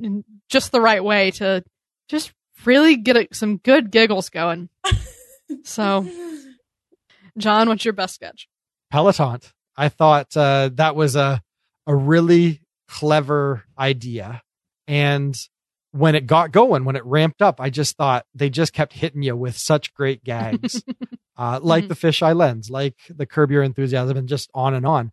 in 0.00 0.24
just 0.48 0.70
the 0.70 0.80
right 0.80 1.02
way 1.02 1.32
to 1.32 1.64
just 2.08 2.32
really 2.64 2.96
get 2.96 3.16
a, 3.16 3.28
some 3.32 3.56
good 3.56 3.90
giggles 3.90 4.28
going. 4.30 4.68
so, 5.64 6.06
John, 7.38 7.68
what's 7.68 7.84
your 7.84 7.94
best 7.94 8.14
sketch? 8.14 8.48
Peloton. 8.90 9.40
I 9.76 9.88
thought 9.88 10.36
uh, 10.36 10.70
that 10.74 10.94
was 10.96 11.16
a 11.16 11.42
a 11.86 11.94
really 11.96 12.60
clever 12.88 13.64
idea, 13.78 14.42
and 14.86 15.34
when 15.92 16.14
it 16.14 16.26
got 16.26 16.52
going, 16.52 16.84
when 16.84 16.94
it 16.96 17.04
ramped 17.04 17.42
up, 17.42 17.60
I 17.60 17.70
just 17.70 17.96
thought 17.96 18.24
they 18.34 18.48
just 18.50 18.72
kept 18.72 18.92
hitting 18.92 19.22
you 19.22 19.34
with 19.36 19.56
such 19.56 19.92
great 19.94 20.22
gags, 20.22 20.82
uh, 21.36 21.58
like 21.62 21.84
Mhm. 21.84 21.88
the 21.88 21.94
fisheye 21.96 22.34
lens, 22.36 22.70
like 22.70 22.94
the 23.08 23.26
curb 23.26 23.50
your 23.50 23.62
enthusiasm, 23.62 24.16
and 24.16 24.28
just 24.28 24.50
on 24.54 24.74
and 24.74 24.86
on. 24.86 25.12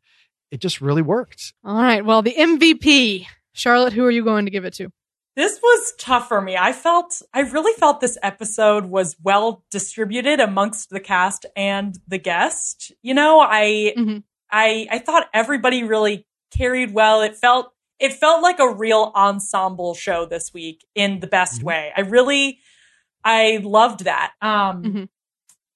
It 0.51 0.60
just 0.60 0.80
really 0.82 1.01
worked. 1.01 1.53
All 1.63 1.75
right, 1.82 2.03
well, 2.06 2.21
the 2.21 2.34
MVP, 2.38 3.25
Charlotte. 3.53 3.93
Who 3.93 4.03
are 4.06 4.12
you 4.12 4.23
going 4.23 4.45
to 4.45 4.51
give 4.51 4.65
it 4.65 4.73
to? 4.75 4.89
This 5.38 5.60
was 5.62 5.93
tough 6.00 6.28
for 6.28 6.41
me. 6.41 6.58
I 6.58 6.73
felt, 6.73 7.21
I 7.32 7.41
really 7.41 7.71
felt 7.80 8.02
this 8.02 8.17
episode 8.23 8.86
was 8.88 9.15
well 9.21 9.63
distributed 9.69 10.39
amongst 10.39 10.89
the 10.89 11.00
cast 11.00 11.45
and 11.56 11.95
the 12.08 12.17
guest. 12.17 12.91
You 13.04 13.13
know, 13.13 13.39
I, 13.39 13.93
Mhm. 13.95 14.23
I, 14.52 14.88
I 14.89 14.97
thought 14.97 15.30
everybody 15.36 15.84
really 15.84 16.26
carried 16.50 16.91
well. 16.91 17.21
It 17.21 17.36
felt, 17.36 17.71
it 18.00 18.13
felt 18.13 18.41
like 18.41 18.58
a 18.60 18.73
real 18.73 19.12
ensemble 19.15 19.93
show 19.93 20.26
this 20.26 20.52
week 20.56 20.84
in 20.95 21.19
the 21.19 21.28
best 21.28 21.62
Mhm. 21.62 21.65
way. 21.65 21.93
I 21.95 22.02
really, 22.02 22.60
I 23.23 23.60
loved 23.62 24.06
that. 24.06 24.34
Um, 24.41 24.84
Mhm. 24.84 25.10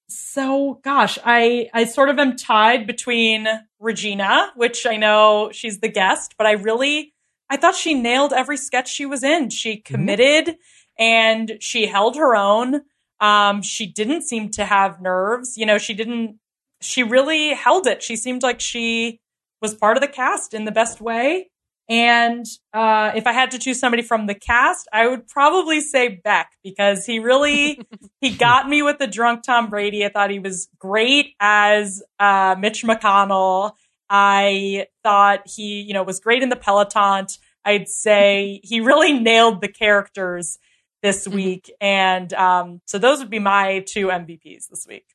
so 0.09 0.79
gosh, 0.83 1.19
I, 1.23 1.69
I 1.71 1.83
sort 1.83 2.09
of 2.09 2.17
am 2.17 2.35
tied 2.35 2.87
between 2.87 3.47
Regina, 3.79 4.53
which 4.55 4.87
I 4.87 4.97
know 4.97 5.51
she's 5.53 5.81
the 5.81 5.87
guest, 5.87 6.33
but 6.37 6.47
I 6.47 6.53
really, 6.53 7.13
I 7.51 7.57
thought 7.57 7.75
she 7.75 7.93
nailed 7.93 8.31
every 8.31 8.55
sketch 8.55 8.89
she 8.89 9.05
was 9.05 9.23
in. 9.23 9.49
She 9.49 9.75
committed 9.75 10.55
and 10.97 11.57
she 11.59 11.85
held 11.85 12.15
her 12.15 12.33
own. 12.33 12.83
Um, 13.19 13.61
she 13.61 13.85
didn't 13.85 14.21
seem 14.21 14.51
to 14.51 14.63
have 14.63 15.01
nerves. 15.01 15.57
You 15.57 15.65
know, 15.65 15.77
she 15.77 15.93
didn't, 15.93 16.39
she 16.79 17.03
really 17.03 17.53
held 17.53 17.87
it. 17.87 18.01
She 18.01 18.15
seemed 18.15 18.41
like 18.41 18.61
she 18.61 19.19
was 19.61 19.75
part 19.75 19.97
of 19.97 20.01
the 20.01 20.07
cast 20.07 20.53
in 20.53 20.63
the 20.63 20.71
best 20.71 21.01
way. 21.01 21.49
And 21.89 22.45
uh, 22.73 23.11
if 23.15 23.27
I 23.27 23.33
had 23.33 23.51
to 23.51 23.59
choose 23.59 23.81
somebody 23.81 24.01
from 24.01 24.27
the 24.27 24.33
cast, 24.33 24.87
I 24.93 25.07
would 25.07 25.27
probably 25.27 25.81
say 25.81 26.21
Beck 26.23 26.53
because 26.63 27.05
he 27.05 27.19
really 27.19 27.81
he 28.21 28.29
got 28.29 28.69
me 28.69 28.81
with 28.81 28.97
the 28.97 29.07
drunk 29.07 29.43
Tom 29.43 29.69
Brady. 29.69 30.05
I 30.05 30.09
thought 30.09 30.29
he 30.29 30.39
was 30.39 30.69
great 30.79 31.35
as 31.41 32.01
uh, 32.17 32.55
Mitch 32.57 32.85
McConnell. 32.85 33.73
I 34.13 34.87
thought 35.03 35.43
he, 35.47 35.79
you 35.81 35.93
know, 35.93 36.03
was 36.03 36.19
great 36.19 36.43
in 36.43 36.49
the 36.49 36.57
Peloton. 36.57 37.27
I'd 37.63 37.87
say 37.87 38.59
he 38.63 38.81
really 38.81 39.13
nailed 39.17 39.61
the 39.61 39.69
characters 39.69 40.59
this 41.01 41.27
Mhm. 41.27 41.33
week, 41.33 41.71
and 41.79 42.31
um, 42.33 42.81
so 42.85 42.97
those 42.99 43.19
would 43.19 43.29
be 43.29 43.39
my 43.39 43.79
two 43.87 44.07
MVPs 44.11 44.67
this 44.69 44.85
week. 44.87 45.05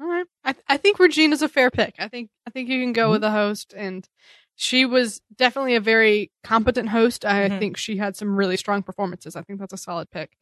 All 0.00 0.06
right. 0.06 0.26
I, 0.44 0.54
I 0.68 0.76
think 0.76 0.98
Regina's 0.98 1.42
a 1.42 1.48
fair 1.48 1.70
pick. 1.70 1.94
I 1.98 2.08
think 2.08 2.28
I 2.46 2.50
think 2.50 2.68
you 2.68 2.78
can 2.80 2.92
go 2.92 3.10
with 3.10 3.24
a 3.24 3.30
host, 3.30 3.72
and 3.76 4.06
she 4.54 4.84
was 4.84 5.22
definitely 5.34 5.74
a 5.76 5.80
very 5.80 6.30
competent 6.44 6.90
host. 6.90 7.24
I 7.24 7.48
Mhm. 7.48 7.58
think 7.58 7.76
she 7.78 7.96
had 7.96 8.16
some 8.16 8.36
really 8.36 8.56
strong 8.58 8.82
performances. 8.82 9.34
I 9.34 9.42
think 9.42 9.58
that's 9.60 9.72
a 9.72 9.76
solid 9.78 10.10
pick. 10.10 10.36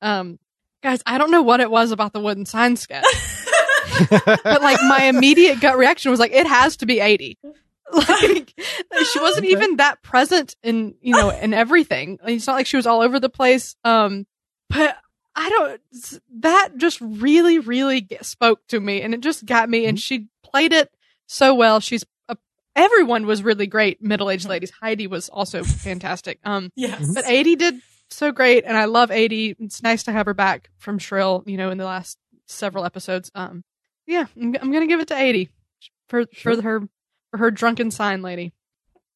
Um, 0.00 0.38
guys, 0.82 1.02
I 1.06 1.18
don't 1.18 1.30
know 1.32 1.42
what 1.42 1.60
it 1.60 1.70
was 1.70 1.90
about 1.90 2.12
the 2.12 2.20
wooden 2.20 2.46
sign 2.46 2.76
sketch, 2.76 3.04
but 4.10 4.62
like 4.62 4.78
my 4.82 5.04
immediate 5.04 5.60
gut 5.60 5.78
reaction 5.78 6.10
was 6.10 6.20
like, 6.20 6.32
it 6.32 6.46
has 6.46 6.76
to 6.78 6.86
be 6.86 6.96
Aidy. 6.96 7.36
Like 7.90 8.52
she 9.12 9.18
wasn't 9.18 9.46
even 9.46 9.76
that 9.76 10.02
present 10.02 10.56
in 10.62 10.94
you 11.00 11.14
know 11.14 11.30
in 11.30 11.54
everything. 11.54 12.18
It's 12.26 12.46
not 12.46 12.52
like 12.52 12.66
she 12.66 12.76
was 12.76 12.86
all 12.86 13.00
over 13.00 13.18
the 13.18 13.30
place. 13.30 13.76
Um, 13.82 14.26
but 14.68 14.94
I 15.34 15.48
don't. 15.48 15.80
That 16.40 16.76
just 16.76 17.00
really, 17.00 17.58
really 17.58 18.06
spoke 18.20 18.60
to 18.68 18.78
me, 18.78 19.00
and 19.00 19.14
it 19.14 19.20
just 19.20 19.46
got 19.46 19.70
me. 19.70 19.86
And 19.86 19.98
she 19.98 20.26
played 20.42 20.74
it 20.74 20.92
so 21.28 21.54
well. 21.54 21.80
She's 21.80 22.04
everyone 22.76 23.24
was 23.24 23.42
really 23.42 23.66
great. 23.66 24.02
Middle 24.02 24.28
aged 24.30 24.48
ladies. 24.48 24.70
Heidi 24.82 25.06
was 25.06 25.28
also 25.30 25.64
fantastic. 25.64 26.40
Um, 26.44 26.70
Yes, 26.76 27.12
but 27.14 27.24
Aidy 27.24 27.56
did 27.56 27.80
so 28.10 28.32
great, 28.32 28.64
and 28.66 28.76
I 28.76 28.84
love 28.84 29.08
Aidy. 29.10 29.56
It's 29.58 29.82
nice 29.82 30.02
to 30.04 30.12
have 30.12 30.26
her 30.26 30.34
back 30.34 30.68
from 30.76 30.98
Shrill. 30.98 31.42
You 31.46 31.56
know, 31.56 31.70
in 31.70 31.78
the 31.78 31.84
last 31.86 32.18
several 32.46 32.84
episodes. 32.84 33.30
Um, 33.34 33.64
yeah, 34.08 34.24
I'm, 34.40 34.56
I'm 34.60 34.72
gonna 34.72 34.86
give 34.88 35.00
it 35.00 35.08
to 35.08 35.14
Aidy 35.14 35.50
for 36.08 36.24
Sure. 36.32 36.56
for 36.56 36.62
her 36.62 36.80
for 37.30 37.36
her 37.38 37.50
drunken 37.52 37.90
sign 37.92 38.22
lady. 38.22 38.52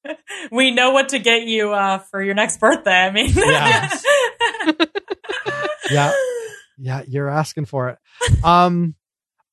we 0.53 0.71
know 0.73 0.91
what 0.91 1.09
to 1.11 1.19
get 1.19 1.43
you 1.43 1.73
uh, 1.73 1.99
for 1.99 2.23
your 2.23 2.35
next 2.35 2.61
birthday. 2.61 2.91
I 3.07 3.11
mean, 3.11 3.31
Yes. 3.35 4.05
Yeah. 5.91 6.13
Yeah, 6.79 7.03
you're 7.07 7.29
asking 7.29 7.67
for 7.67 7.89
it. 7.91 7.99
Um, 8.45 8.95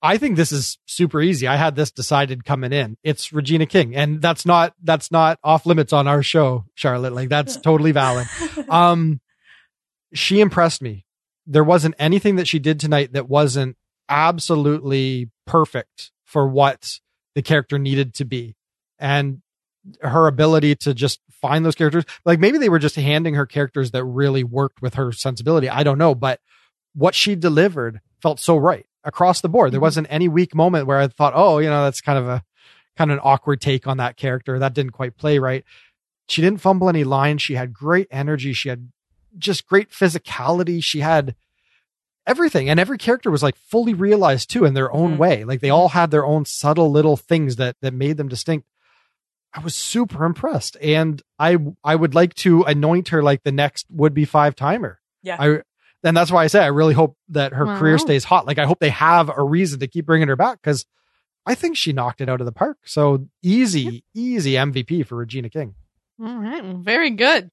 I 0.02 0.18
think 0.18 0.38
this 0.38 0.52
is 0.52 0.78
super 0.86 1.22
easy. 1.22 1.48
I 1.48 1.58
had 1.58 1.76
this 1.76 1.92
decided 1.92 2.46
coming 2.46 2.72
in. 2.72 2.98
It's 3.04 3.34
Regina 3.34 3.66
King, 3.66 3.96
and 3.96 4.22
that's 4.22 4.46
not 4.46 4.74
that's 4.82 5.12
not 5.12 5.38
off 5.44 5.66
limits 5.66 5.92
on 5.92 6.08
our 6.08 6.24
show, 6.24 6.66
Charlotte. 6.76 7.14
Like 7.14 7.30
that's 7.30 7.58
totally 7.58 7.92
valid. 7.92 8.28
Um, 8.70 9.20
she 10.14 10.40
impressed 10.42 10.82
me. 10.82 11.06
There 11.46 11.64
wasn't 11.64 11.96
anything 12.00 12.36
that 12.38 12.48
she 12.48 12.60
did 12.60 12.80
tonight 12.80 13.14
that 13.14 13.28
wasn't 13.28 13.76
absolutely 14.10 15.30
perfect 15.46 16.12
for 16.26 16.48
what 16.48 17.00
the 17.36 17.42
character 17.42 17.78
needed 17.80 18.14
to 18.16 18.26
be, 18.26 18.56
and 18.98 19.42
her 20.02 20.28
ability 20.28 20.76
to 20.76 20.94
just 20.94 21.20
find 21.32 21.66
those 21.66 21.76
characters. 21.76 22.04
Like 22.26 22.40
maybe 22.40 22.58
they 22.58 22.70
were 22.70 22.80
just 22.80 22.96
handing 22.96 23.36
her 23.36 23.46
characters 23.46 23.92
that 23.92 24.04
really 24.04 24.44
worked 24.44 24.82
with 24.82 24.96
her 24.96 25.12
sensibility. 25.12 25.70
I 25.70 25.84
don't 25.84 25.98
know, 25.98 26.14
but 26.14 26.42
what 26.94 27.16
she 27.16 27.36
delivered 27.36 28.02
felt 28.22 28.40
so 28.40 28.58
right 28.58 28.86
across 29.04 29.40
the 29.40 29.48
board. 29.50 29.72
There 29.72 29.80
Mhm. 29.80 29.84
wasn't 29.84 30.08
any 30.10 30.28
weak 30.28 30.54
moment 30.54 30.86
where 30.86 31.00
I 31.00 31.08
thought, 31.08 31.34
oh, 31.36 31.60
you 31.60 31.70
know, 31.70 31.86
that's 31.86 32.02
kind 32.02 32.20
of 32.20 32.28
a 32.28 32.44
kind 32.98 33.10
of 33.12 33.18
an 33.18 33.22
awkward 33.24 33.62
take 33.62 33.88
on 33.88 33.96
that 33.98 34.18
character. 34.18 34.60
That 34.60 34.74
didn't 34.74 34.92
quite 34.92 35.16
play 35.16 35.40
right. 35.40 35.64
She 36.28 36.42
didn't 36.42 36.60
fumble 36.60 36.90
any 36.90 37.06
lines. 37.06 37.42
She 37.42 37.56
had 37.56 37.74
great 37.74 38.08
energy. 38.12 38.52
She 38.52 38.68
had 38.68 38.92
just 39.38 39.66
great 39.66 39.92
physicality. 39.92 40.84
She 40.84 41.00
had 41.00 41.36
everything. 42.28 42.70
And 42.70 42.80
every 42.80 42.98
character 42.98 43.32
was 43.32 43.44
like 43.44 43.56
fully 43.56 43.94
realized 43.94 44.50
too 44.50 44.66
in 44.66 44.74
their 44.74 44.92
own 44.92 45.16
Mhm. 45.16 45.18
way. 45.18 45.44
Like 45.44 45.62
they 45.62 45.70
all 45.70 45.90
had 45.90 46.12
their 46.12 46.26
own 46.26 46.46
subtle 46.46 46.92
little 46.92 47.18
things 47.18 47.56
that 47.58 47.76
that 47.82 47.94
made 47.94 48.18
them 48.18 48.28
distinct. 48.28 48.68
I 49.54 49.62
was 49.62 49.76
super 49.76 50.26
impressed. 50.26 50.78
And 50.82 51.22
I 51.40 51.58
I 51.84 51.96
would 51.96 52.14
like 52.16 52.34
to 52.36 52.64
anoint 52.64 53.10
her 53.10 53.24
like 53.24 53.44
the 53.44 53.52
next 53.52 53.88
would 53.90 54.14
be 54.14 54.26
five 54.26 54.56
timer. 54.56 55.00
Yeah. 55.24 55.38
I 55.40 55.62
and 56.04 56.16
that's 56.16 56.32
why 56.32 56.44
I 56.44 56.48
say 56.48 56.60
I 56.64 56.68
really 56.68 56.94
hope 56.94 57.18
that 57.30 57.54
her 57.54 57.66
career 57.78 57.98
stays 57.98 58.24
hot. 58.24 58.46
Like 58.46 58.60
I 58.60 58.66
hope 58.66 58.80
they 58.80 58.90
have 58.92 59.30
a 59.36 59.44
reason 59.44 59.80
to 59.80 59.88
keep 59.88 60.06
bringing 60.06 60.28
her 60.28 60.36
back 60.36 60.62
because 60.62 60.86
I 61.46 61.56
think 61.56 61.78
she 61.78 61.94
knocked 61.94 62.22
it 62.22 62.30
out 62.30 62.42
of 62.42 62.46
the 62.46 62.52
park. 62.52 62.78
So 62.86 63.28
easy, 63.42 64.04
easy 64.14 64.54
MVP 64.54 65.06
for 65.06 65.16
Regina 65.16 65.50
King. 65.50 65.74
All 66.22 66.38
right, 66.38 66.64
well, 66.64 66.78
very 66.78 67.10
good. 67.10 67.50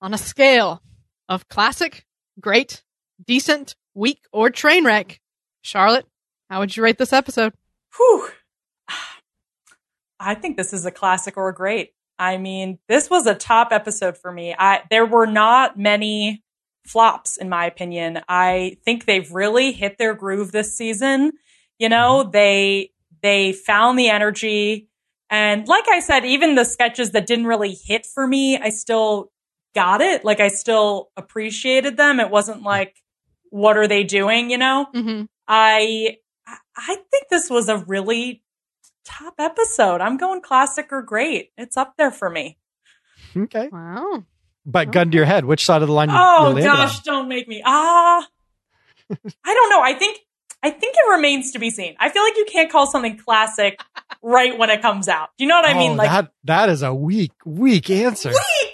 On 0.00 0.14
a 0.14 0.18
scale 0.18 0.80
of 1.28 1.46
classic, 1.48 2.06
great, 2.40 2.82
decent, 3.26 3.74
weak, 3.98 4.24
or 4.32 4.50
train 4.50 4.84
wreck, 4.84 5.20
Charlotte, 5.62 6.06
how 6.48 6.60
would 6.60 6.76
you 6.76 6.82
rate 6.82 6.98
this 6.98 7.12
episode? 7.12 7.52
Whew. 7.96 8.28
I 10.20 10.34
think 10.34 10.56
this 10.56 10.72
is 10.72 10.86
a 10.86 10.90
classic 10.90 11.36
or 11.36 11.48
a 11.48 11.54
great. 11.54 11.92
I 12.18 12.36
mean, 12.38 12.78
this 12.88 13.08
was 13.08 13.26
a 13.26 13.34
top 13.34 13.68
episode 13.70 14.16
for 14.16 14.32
me. 14.32 14.54
I 14.58 14.82
there 14.90 15.06
were 15.06 15.26
not 15.26 15.78
many 15.78 16.42
flops 16.86 17.36
in 17.36 17.48
my 17.48 17.66
opinion. 17.66 18.20
I 18.28 18.78
think 18.84 19.04
they've 19.04 19.30
really 19.30 19.72
hit 19.72 19.98
their 19.98 20.14
groove 20.14 20.50
this 20.50 20.76
season. 20.76 21.32
You 21.78 21.88
know, 21.88 22.22
mm-hmm. 22.22 22.30
they 22.32 22.90
they 23.22 23.52
found 23.52 23.98
the 23.98 24.08
energy 24.08 24.88
and 25.30 25.68
like 25.68 25.88
I 25.88 26.00
said, 26.00 26.24
even 26.24 26.54
the 26.54 26.64
sketches 26.64 27.10
that 27.10 27.26
didn't 27.26 27.46
really 27.46 27.74
hit 27.74 28.06
for 28.06 28.26
me, 28.26 28.58
I 28.58 28.70
still 28.70 29.30
got 29.74 30.00
it. 30.00 30.24
Like 30.24 30.40
I 30.40 30.48
still 30.48 31.10
appreciated 31.16 31.96
them. 31.96 32.18
It 32.18 32.30
wasn't 32.30 32.58
mm-hmm. 32.58 32.66
like 32.66 32.96
what 33.50 33.76
are 33.76 33.86
they 33.88 34.04
doing, 34.04 34.50
you 34.50 34.58
know? 34.58 34.86
Mm-hmm. 34.94 35.24
I 35.46 36.16
I 36.76 36.96
think 37.10 37.28
this 37.30 37.50
was 37.50 37.68
a 37.68 37.78
really 37.78 38.42
top 39.04 39.34
episode. 39.38 40.00
I'm 40.00 40.16
going 40.16 40.40
classic 40.42 40.88
or 40.92 41.02
great. 41.02 41.50
It's 41.56 41.76
up 41.76 41.94
there 41.96 42.10
for 42.10 42.28
me. 42.30 42.58
Okay. 43.36 43.68
Wow. 43.72 44.24
But 44.66 44.90
gun 44.92 45.10
to 45.10 45.16
your 45.16 45.24
head, 45.26 45.44
which 45.44 45.64
side 45.64 45.82
of 45.82 45.88
the 45.88 45.94
line? 45.94 46.10
you- 46.10 46.14
Oh 46.18 46.54
gosh, 46.62 46.96
on? 46.98 47.02
don't 47.04 47.28
make 47.28 47.48
me. 47.48 47.62
Ah, 47.64 48.26
I 49.10 49.54
don't 49.54 49.70
know. 49.70 49.80
I 49.82 49.94
think 49.94 50.18
I 50.62 50.70
think 50.70 50.94
it 50.96 51.10
remains 51.12 51.52
to 51.52 51.58
be 51.58 51.70
seen. 51.70 51.94
I 51.98 52.08
feel 52.10 52.22
like 52.22 52.36
you 52.36 52.44
can't 52.50 52.70
call 52.70 52.86
something 52.86 53.16
classic 53.16 53.80
right 54.22 54.58
when 54.58 54.70
it 54.70 54.82
comes 54.82 55.08
out. 55.08 55.30
Do 55.38 55.44
you 55.44 55.48
know 55.48 55.56
what 55.56 55.68
I 55.68 55.74
mean? 55.74 55.92
Oh, 55.92 55.94
Like 55.94 56.10
that 56.10 56.32
that 56.44 56.68
is 56.68 56.82
a 56.82 56.92
weak, 56.94 57.32
weak 57.46 57.88
answer. 57.90 58.30
weak. 58.30 58.67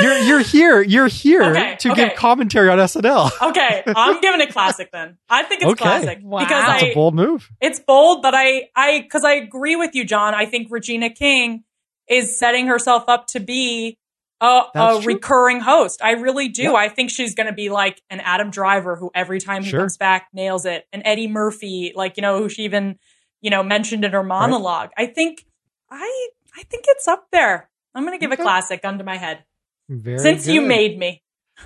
You're 0.00 0.18
you're 0.18 0.40
here. 0.40 0.80
You're 0.80 1.06
here 1.08 1.42
Okay, 1.42 1.76
to 1.80 1.90
okay. 1.92 2.08
give 2.08 2.16
commentary 2.16 2.68
on 2.68 2.78
SNL. 2.78 3.30
okay, 3.50 3.82
I'm 3.86 4.20
giving 4.20 4.40
it 4.40 4.50
classic 4.52 4.90
then. 4.92 5.18
I 5.28 5.42
think 5.44 5.62
it's 5.62 5.72
Okay. 5.72 5.82
classic 5.84 6.18
Wow. 6.22 6.38
because 6.40 6.66
That's 6.66 6.82
I 6.82 6.86
a 6.88 6.94
bold 6.94 7.14
move. 7.14 7.48
it's 7.60 7.80
bold, 7.80 8.22
but 8.22 8.34
I 8.34 8.68
I 8.76 9.00
because 9.00 9.24
I 9.24 9.34
agree 9.34 9.76
with 9.76 9.94
you, 9.94 10.04
John. 10.04 10.34
I 10.34 10.46
think 10.46 10.68
Regina 10.70 11.10
King 11.10 11.64
is 12.08 12.38
setting 12.38 12.66
herself 12.66 13.04
up 13.08 13.26
to 13.28 13.40
be 13.40 13.98
a, 14.40 14.62
a 14.74 15.00
recurring 15.04 15.60
host. 15.60 16.00
I 16.02 16.12
really 16.12 16.48
do. 16.48 16.62
Yeah. 16.62 16.72
I 16.74 16.88
think 16.88 17.10
she's 17.10 17.34
going 17.34 17.48
to 17.48 17.52
be 17.52 17.70
like 17.70 18.00
an 18.08 18.20
Adam 18.20 18.50
Driver 18.50 18.94
who 18.96 19.10
every 19.14 19.40
time 19.40 19.62
he 19.64 19.70
Sure. 19.70 19.80
comes 19.80 19.96
back 19.96 20.28
nails 20.32 20.64
it, 20.64 20.86
and 20.92 21.02
Eddie 21.04 21.26
Murphy, 21.28 21.92
like 21.96 22.16
you 22.16 22.20
know 22.22 22.38
who 22.38 22.48
she 22.48 22.62
even 22.62 22.98
you 23.40 23.50
know 23.50 23.62
mentioned 23.62 24.04
in 24.04 24.12
her 24.12 24.22
monologue. 24.22 24.90
I 24.96 25.06
think 25.06 25.44
I 25.90 26.28
I 26.56 26.62
think 26.64 26.84
it's 26.88 27.08
up 27.08 27.26
there. 27.32 27.68
I'm 27.94 28.04
going 28.04 28.16
to 28.16 28.20
give 28.24 28.32
Okay. 28.32 28.40
a 28.40 28.44
classic 28.44 28.80
under 28.84 29.02
my 29.02 29.16
head 29.16 29.44
Very 29.88 30.18
since 30.18 30.46
you 30.46 30.60
made 30.62 30.98
me. 30.98 31.22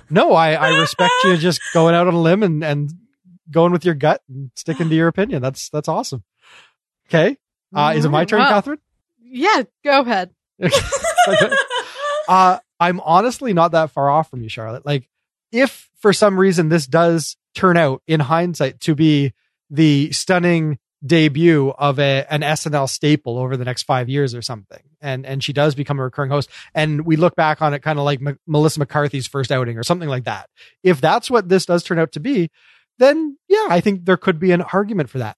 No, 0.09 0.33
I, 0.33 0.53
I 0.53 0.79
respect 0.79 1.11
you 1.23 1.37
just 1.37 1.61
going 1.73 1.93
out 1.93 2.07
on 2.07 2.13
a 2.13 2.19
limb 2.19 2.41
and, 2.43 2.63
and 2.63 2.91
going 3.51 3.71
with 3.71 3.85
your 3.85 3.95
gut 3.95 4.21
and 4.27 4.51
sticking 4.55 4.89
to 4.89 4.95
your 4.95 5.07
opinion. 5.09 5.41
That's 5.41 5.69
that's 5.69 5.87
awesome. 5.87 6.23
Okay. 7.09 7.37
Uh, 7.75 7.93
is 7.95 8.05
it 8.05 8.09
my 8.09 8.23
turn, 8.25 8.39
Wow. 8.39 8.49
Catherine? 8.49 8.79
Yeah, 9.21 9.63
go 9.83 10.01
ahead. 10.01 10.31
Uh, 12.27 12.57
I'm 12.79 13.01
honestly 13.01 13.51
not 13.51 13.73
that 13.73 13.91
far 13.91 14.09
off 14.09 14.29
from 14.29 14.41
you, 14.43 14.47
Charlotte. 14.47 14.85
Like, 14.85 15.09
if 15.51 15.89
for 15.99 16.13
some 16.13 16.39
reason 16.39 16.69
this 16.69 16.87
does 16.87 17.35
turn 17.53 17.75
out 17.75 18.01
in 18.07 18.21
hindsight 18.21 18.79
to 18.81 18.95
be 18.95 19.33
the 19.69 20.09
stunning 20.13 20.79
debut 21.05 21.69
of 21.69 21.99
a, 21.99 22.25
an 22.29 22.41
SNL 22.41 22.89
staple 22.89 23.37
over 23.37 23.57
the 23.57 23.65
next 23.65 23.83
five 23.83 24.09
years 24.09 24.33
or 24.33 24.41
something, 24.41 24.81
and 25.01 25.25
and 25.25 25.43
she 25.43 25.53
does 25.53 25.75
become 25.75 25.99
a 25.99 26.03
recurring 26.03 26.31
host, 26.31 26.49
and 26.73 27.05
we 27.05 27.15
look 27.15 27.35
back 27.35 27.61
on 27.61 27.73
it 27.73 27.79
kind 27.79 27.99
of 27.99 28.05
like 28.05 28.21
M- 28.25 28.39
Melissa 28.47 28.79
McCarthy's 28.79 29.27
first 29.27 29.51
outing 29.51 29.77
or 29.77 29.83
something 29.83 30.09
like 30.09 30.25
that. 30.25 30.49
If 30.81 31.01
that's 31.01 31.29
what 31.29 31.49
this 31.49 31.65
does 31.65 31.83
turn 31.83 31.99
out 31.99 32.11
to 32.13 32.19
be, 32.19 32.49
then 32.99 33.37
yeah, 33.47 33.67
I 33.69 33.81
think 33.81 34.05
there 34.05 34.17
could 34.17 34.39
be 34.39 34.51
an 34.51 34.61
argument 34.61 35.09
for 35.09 35.19
that. 35.19 35.37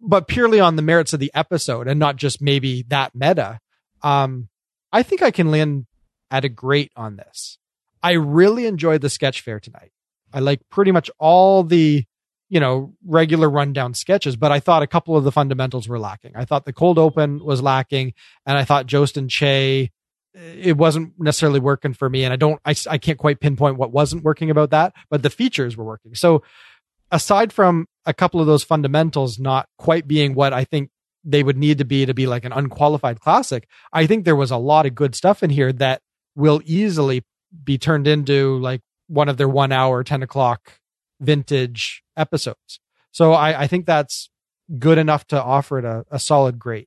But 0.00 0.28
purely 0.28 0.60
on 0.60 0.76
the 0.76 0.82
merits 0.82 1.12
of 1.12 1.20
the 1.20 1.32
episode 1.34 1.88
and 1.88 1.98
not 1.98 2.16
just 2.16 2.40
maybe 2.40 2.84
that 2.88 3.14
meta, 3.14 3.58
um, 4.02 4.48
I 4.92 5.02
think 5.02 5.22
I 5.22 5.30
can 5.30 5.50
land 5.50 5.86
at 6.30 6.44
a 6.44 6.48
great 6.48 6.92
on 6.96 7.16
this. 7.16 7.58
I 8.02 8.12
really 8.12 8.66
enjoyed 8.66 9.00
the 9.00 9.10
sketch 9.10 9.40
fare 9.40 9.60
tonight. 9.60 9.90
I 10.32 10.40
like 10.40 10.60
pretty 10.70 10.92
much 10.92 11.10
all 11.18 11.64
the, 11.64 12.04
you 12.48 12.60
know, 12.60 12.94
regular 13.04 13.50
rundown 13.50 13.94
sketches, 13.94 14.36
but 14.36 14.50
I 14.50 14.60
thought 14.60 14.82
a 14.82 14.86
couple 14.86 15.16
of 15.16 15.24
the 15.24 15.32
fundamentals 15.32 15.88
were 15.88 15.98
lacking. 15.98 16.32
I 16.34 16.44
thought 16.44 16.64
the 16.64 16.72
cold 16.72 16.98
open 16.98 17.44
was 17.44 17.62
lacking, 17.62 18.14
and 18.46 18.56
I 18.56 18.64
thought 18.64 18.86
Jost 18.86 19.16
and 19.16 19.28
Che, 19.28 19.90
it 20.34 20.76
wasn't 20.76 21.12
necessarily 21.18 21.60
working 21.60 21.92
for 21.92 22.08
me. 22.08 22.24
And 22.24 22.32
I 22.32 22.36
don't, 22.36 22.60
I, 22.64 22.74
I 22.88 22.98
can't 22.98 23.18
quite 23.18 23.40
pinpoint 23.40 23.76
what 23.76 23.92
wasn't 23.92 24.24
working 24.24 24.50
about 24.50 24.70
that, 24.70 24.94
but 25.10 25.22
the 25.22 25.30
features 25.30 25.76
were 25.76 25.84
working. 25.84 26.14
So 26.14 26.42
aside 27.10 27.52
from 27.52 27.86
a 28.06 28.14
couple 28.14 28.40
of 28.40 28.46
those 28.46 28.64
fundamentals 28.64 29.38
not 29.38 29.68
quite 29.78 30.06
being 30.06 30.34
what 30.34 30.52
I 30.52 30.64
think 30.64 30.90
they 31.24 31.42
would 31.42 31.56
need 31.56 31.78
to 31.78 31.84
be 31.84 32.06
to 32.06 32.14
be 32.14 32.26
like 32.26 32.44
an 32.44 32.52
unqualified 32.52 33.20
classic, 33.20 33.68
I 33.92 34.06
think 34.06 34.24
there 34.24 34.36
was 34.36 34.50
a 34.50 34.56
lot 34.56 34.86
of 34.86 34.94
good 34.94 35.14
stuff 35.14 35.42
in 35.42 35.50
here 35.50 35.72
that 35.74 36.00
will 36.34 36.62
easily 36.64 37.24
be 37.64 37.76
turned 37.76 38.06
into 38.06 38.58
like 38.58 38.80
one 39.08 39.28
of 39.28 39.36
their 39.36 39.48
one 39.48 39.72
hour, 39.72 40.04
10 40.04 40.22
o'clock 40.22 40.78
vintage 41.20 42.02
episodes. 42.16 42.80
So 43.10 43.32
I, 43.32 43.62
I 43.62 43.66
think 43.66 43.86
that's 43.86 44.30
good 44.78 44.98
enough 44.98 45.26
to 45.28 45.42
offer 45.42 45.78
it 45.78 45.84
a, 45.84 46.04
a 46.10 46.18
solid 46.18 46.58
grade. 46.58 46.86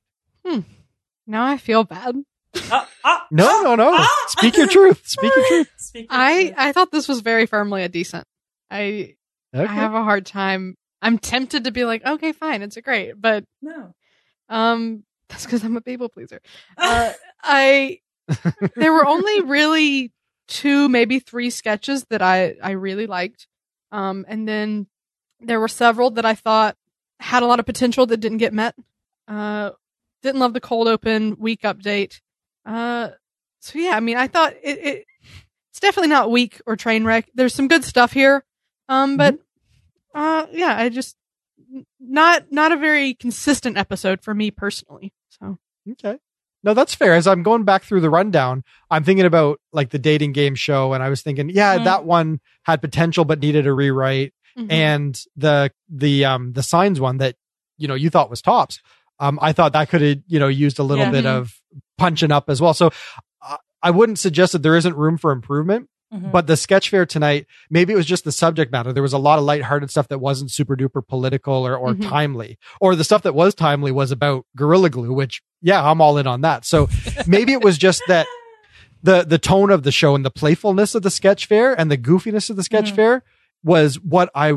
Now 1.26 1.46
I 1.46 1.56
feel 1.56 1.84
bad. 1.84 2.16
Uh, 2.70 2.84
uh, 3.04 3.18
No, 3.30 3.62
no, 3.62 3.74
no. 3.76 3.92
Ah! 3.94 4.24
Speak 4.28 4.56
your 4.56 4.66
truth. 4.66 5.02
Speak 5.06 5.34
your 5.34 5.46
truth. 5.48 5.70
Speak 5.76 6.06
your 6.10 6.20
I 6.20 6.42
truth. 6.44 6.54
I 6.58 6.72
thought 6.72 6.90
this 6.90 7.08
was 7.08 7.20
very 7.20 7.46
firmly 7.46 7.82
a 7.84 7.88
decent. 7.88 8.26
I 8.70 9.14
Okay. 9.54 9.64
I 9.64 9.74
have 9.74 9.94
a 9.94 10.02
hard 10.02 10.24
time. 10.26 10.76
I'm 11.02 11.18
tempted 11.18 11.64
to 11.64 11.70
be 11.72 11.84
like, 11.84 12.04
okay, 12.04 12.32
fine, 12.32 12.62
it's 12.62 12.76
a 12.76 12.82
great, 12.82 13.20
but 13.20 13.44
no. 13.60 13.92
um, 14.48 15.04
that's 15.28 15.44
because 15.44 15.62
I'm 15.64 15.76
a 15.76 15.80
people 15.80 16.08
pleaser. 16.08 16.40
Uh, 16.78 17.12
I 17.42 17.98
there 18.76 18.92
were 18.92 19.06
only 19.06 19.40
really 19.42 20.12
two, 20.48 20.88
maybe 20.88 21.18
three 21.18 21.50
sketches 21.50 22.04
that 22.10 22.22
I 22.22 22.54
I 22.62 22.70
really 22.72 23.06
liked, 23.06 23.46
um, 23.92 24.24
and 24.26 24.48
then 24.48 24.88
there 25.40 25.60
were 25.60 25.68
several 25.68 26.10
that 26.12 26.24
I 26.24 26.34
thought 26.34 26.76
had 27.20 27.42
a 27.42 27.46
lot 27.46 27.60
of 27.60 27.66
potential 27.66 28.06
that 28.06 28.16
didn't 28.16 28.38
get 28.38 28.52
met. 28.52 28.74
Uh, 29.28 29.70
didn't 30.22 30.40
love 30.40 30.54
the 30.54 30.60
cold 30.60 30.88
open 30.88 31.36
week 31.38 31.62
update. 31.62 32.20
Uh, 32.66 33.10
so 33.60 33.78
yeah, 33.78 33.96
I 33.96 34.00
mean, 34.00 34.16
I 34.16 34.26
thought 34.26 34.54
it, 34.62 34.78
it 34.78 35.06
it's 35.70 35.80
definitely 35.80 36.08
not 36.08 36.30
weak 36.30 36.60
or 36.66 36.74
train 36.76 37.04
wreck. 37.04 37.30
There's 37.34 37.54
some 37.54 37.68
good 37.68 37.84
stuff 37.84 38.12
here, 38.12 38.44
um, 38.88 39.16
but 39.16 39.38
uh, 40.14 40.46
yeah, 40.50 40.74
I 40.76 40.88
just 40.88 41.16
not 42.00 42.50
not 42.50 42.72
a 42.72 42.76
very 42.76 43.14
consistent 43.14 43.76
episode 43.76 44.22
for 44.22 44.34
me 44.34 44.50
personally. 44.50 45.12
So 45.28 45.58
Okay. 45.92 46.18
No, 46.64 46.74
that's 46.74 46.94
fair. 46.94 47.14
As 47.14 47.26
I'm 47.26 47.42
going 47.42 47.64
back 47.64 47.82
through 47.82 48.00
the 48.02 48.10
rundown, 48.10 48.62
I'm 48.90 49.02
thinking 49.04 49.26
about 49.26 49.60
like 49.72 49.90
the 49.90 49.98
dating 49.98 50.32
game 50.32 50.54
show, 50.54 50.92
and 50.92 51.02
I 51.02 51.08
was 51.08 51.22
thinking, 51.22 51.48
yeah, 51.50 51.78
Mhm. 51.78 51.84
that 51.84 52.04
one 52.04 52.40
had 52.62 52.80
potential 52.80 53.24
but 53.24 53.40
needed 53.40 53.66
a 53.66 53.72
rewrite, 53.72 54.32
mhm. 54.56 54.70
and 54.70 55.20
the 55.36 55.72
the 55.88 56.24
um 56.24 56.52
the 56.52 56.62
signs 56.62 57.00
one 57.00 57.18
that 57.18 57.34
you 57.78 57.88
know 57.88 57.94
you 57.94 58.10
thought 58.10 58.30
was 58.30 58.40
tops. 58.42 58.80
Um, 59.18 59.38
I 59.42 59.52
thought 59.52 59.72
that 59.72 59.88
could 59.88 60.00
have 60.02 60.18
you 60.26 60.38
know 60.38 60.48
used 60.48 60.78
a 60.78 60.82
little 60.84 61.04
Yeah. 61.06 61.10
bit 61.10 61.24
Mhm. 61.24 61.36
of 61.38 61.60
punching 61.98 62.30
up 62.32 62.48
as 62.48 62.60
well. 62.60 62.74
So 62.74 62.90
uh, 63.46 63.56
I 63.82 63.90
wouldn't 63.90 64.18
suggest 64.20 64.52
that 64.52 64.62
there 64.62 64.76
isn't 64.76 64.96
room 64.96 65.18
for 65.18 65.32
improvement. 65.32 65.88
Mhm. 66.12 66.30
But 66.30 66.46
the 66.46 66.56
sketch 66.56 66.90
fare 66.90 67.06
tonight, 67.06 67.46
maybe 67.70 67.92
it 67.92 67.96
was 67.96 68.06
just 68.06 68.24
the 68.24 68.32
subject 68.32 68.70
matter. 68.70 68.92
There 68.92 69.02
was 69.02 69.12
a 69.14 69.18
lot 69.18 69.38
of 69.38 69.44
lighthearted 69.44 69.90
stuff 69.90 70.08
that 70.08 70.18
wasn't 70.18 70.50
super 70.50 70.76
duper 70.76 71.06
political 71.06 71.54
or, 71.66 71.76
or 71.76 71.94
Mhm. 71.94 72.08
timely. 72.08 72.58
Or 72.80 72.94
the 72.94 73.04
stuff 73.04 73.22
that 73.22 73.34
was 73.34 73.54
timely 73.54 73.90
was 73.92 74.10
about 74.10 74.44
Gorilla 74.56 74.90
Glue, 74.90 75.12
which, 75.12 75.40
yeah, 75.62 75.82
I'm 75.88 76.00
all 76.00 76.18
in 76.18 76.26
on 76.26 76.42
that. 76.42 76.64
So 76.66 76.88
maybe 77.26 77.52
it 77.52 77.62
was 77.62 77.78
just 77.78 78.02
that 78.08 78.26
the 79.02 79.24
the 79.24 79.38
tone 79.38 79.70
of 79.70 79.82
the 79.82 79.90
show 79.92 80.14
and 80.14 80.24
the 80.24 80.30
playfulness 80.30 80.94
of 80.94 81.02
the 81.02 81.10
sketch 81.10 81.46
fare 81.46 81.72
and 81.78 81.90
the 81.90 81.98
goofiness 81.98 82.50
of 82.50 82.56
the 82.56 82.62
sketch 82.62 82.92
Mhm. 82.92 82.96
fare 82.96 83.24
was 83.64 83.98
what 84.00 84.30
I 84.34 84.54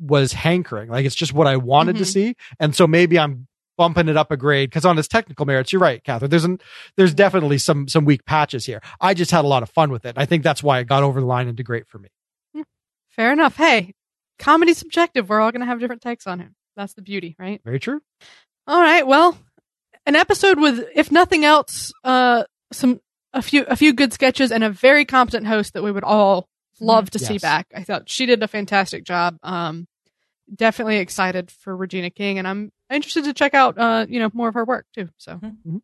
was 0.00 0.32
hankering. 0.34 0.88
Like 0.90 1.04
it's 1.06 1.14
just 1.16 1.32
what 1.32 1.46
I 1.46 1.56
wanted 1.56 1.96
to 1.96 2.04
Mhm. 2.04 2.12
see. 2.12 2.36
And 2.60 2.74
so 2.76 2.86
maybe 2.86 3.18
I'm 3.18 3.48
bumping 3.78 4.08
it 4.08 4.16
up 4.18 4.30
a 4.30 4.36
grade 4.36 4.68
because 4.68 4.84
on 4.84 4.98
its 4.98 5.08
technical 5.08 5.46
merits, 5.46 5.72
you're 5.72 5.80
right, 5.80 6.04
Catherine. 6.04 6.30
There's 6.30 6.44
an, 6.44 6.58
there's 6.96 7.14
definitely 7.14 7.56
some 7.56 7.88
some 7.88 8.04
weak 8.04 8.26
patches 8.26 8.66
here. 8.66 8.82
I 9.00 9.14
just 9.14 9.30
had 9.30 9.46
a 9.46 9.48
lot 9.48 9.62
of 9.62 9.70
fun 9.70 9.90
with 9.90 10.04
it. 10.04 10.18
I 10.18 10.26
think 10.26 10.42
that's 10.42 10.62
why 10.62 10.80
it 10.80 10.86
got 10.86 11.02
over 11.02 11.20
the 11.20 11.26
line 11.26 11.48
into 11.48 11.62
great 11.62 11.88
for 11.88 11.98
me. 11.98 12.10
fair 13.08 13.32
enough. 13.32 13.56
Hey, 13.56 13.94
comedy's 14.38 14.76
subjective. 14.76 15.30
We're 15.30 15.40
all 15.40 15.52
gonna 15.52 15.64
have 15.64 15.80
different 15.80 16.02
takes 16.02 16.26
on 16.26 16.40
it. 16.42 16.48
That's 16.76 16.92
the 16.92 17.02
beauty, 17.02 17.34
right? 17.38 17.62
Very 17.64 17.80
true. 17.80 18.02
All 18.66 18.80
right. 18.80 19.06
Well, 19.06 19.38
an 20.04 20.14
episode 20.14 20.60
with, 20.60 20.86
if 20.94 21.10
nothing 21.10 21.44
else, 21.44 21.92
uh, 22.04 22.44
some 22.72 23.00
a 23.32 23.42
few 23.42 23.64
a 23.64 23.76
few 23.76 23.92
good 23.92 24.12
sketches 24.12 24.52
and 24.52 24.64
a 24.64 24.70
very 24.70 25.04
competent 25.04 25.46
host 25.46 25.74
that 25.74 25.82
we 25.82 25.92
would 25.92 26.04
all 26.04 26.48
love 26.80 27.10
to 27.10 27.18
see 27.18 27.38
back. 27.38 27.66
I 27.74 27.82
thought 27.82 28.08
she 28.08 28.26
did 28.26 28.42
a 28.42 28.48
fantastic 28.48 29.04
job. 29.04 29.36
Um, 29.42 29.86
definitely 30.54 30.98
excited 30.98 31.50
for 31.50 31.76
Regina 31.76 32.10
King, 32.10 32.38
and 32.38 32.46
I'm 32.48 32.70
interested 32.90 33.24
to 33.24 33.34
check 33.34 33.54
out 33.54 33.76
uh, 33.78 34.06
you 34.08 34.18
know, 34.20 34.30
more 34.32 34.48
of 34.48 34.54
her 34.54 34.64
work 34.64 34.86
too. 34.94 35.08
So 35.18 35.36
Mhm. 35.38 35.82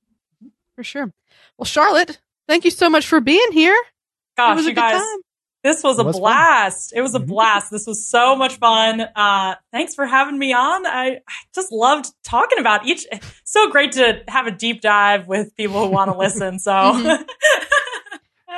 for 0.75 0.85
sure. 0.85 1.13
Well, 1.59 1.65
Charlotte, 1.67 2.19
thank 2.49 2.65
you 2.65 2.71
so 2.71 2.89
much 2.91 3.07
for 3.07 3.21
being 3.21 3.53
here. 3.53 3.75
it 3.75 4.37
Gosh, 4.37 4.57
was 4.57 4.67
a 4.67 4.71
you 4.71 4.75
good 4.75 4.81
guys, 4.81 5.01
time. 5.01 5.19
this 5.63 5.83
was 5.85 5.99
a 5.99 6.03
It 6.03 6.07
was 6.07 6.17
fun. 6.17 6.21
blast. 6.23 6.93
It 6.97 7.01
was 7.03 7.15
a 7.15 7.21
Mhm. 7.21 7.27
blast. 7.29 7.71
This 7.71 7.87
was 7.87 8.09
so 8.09 8.35
much 8.35 8.57
fun. 8.57 9.01
Uh, 9.01 9.55
thanks 9.73 9.95
for 9.95 10.07
having 10.07 10.39
me 10.39 10.53
on. 10.53 10.87
I, 10.87 11.21
I 11.29 11.33
just 11.55 11.71
loved 11.73 12.07
talking 12.25 12.59
about 12.59 12.87
each. 12.87 13.07
So 13.45 13.71
great 13.71 13.93
to 13.93 14.23
have 14.29 14.47
a 14.47 14.51
deep 14.51 14.81
dive 14.81 15.29
with 15.29 15.55
people 15.57 15.85
who 15.87 15.91
want 15.93 16.11
to 16.11 16.19
listen. 16.19 16.59
So. 16.59 16.71
Mhm. 16.95 17.25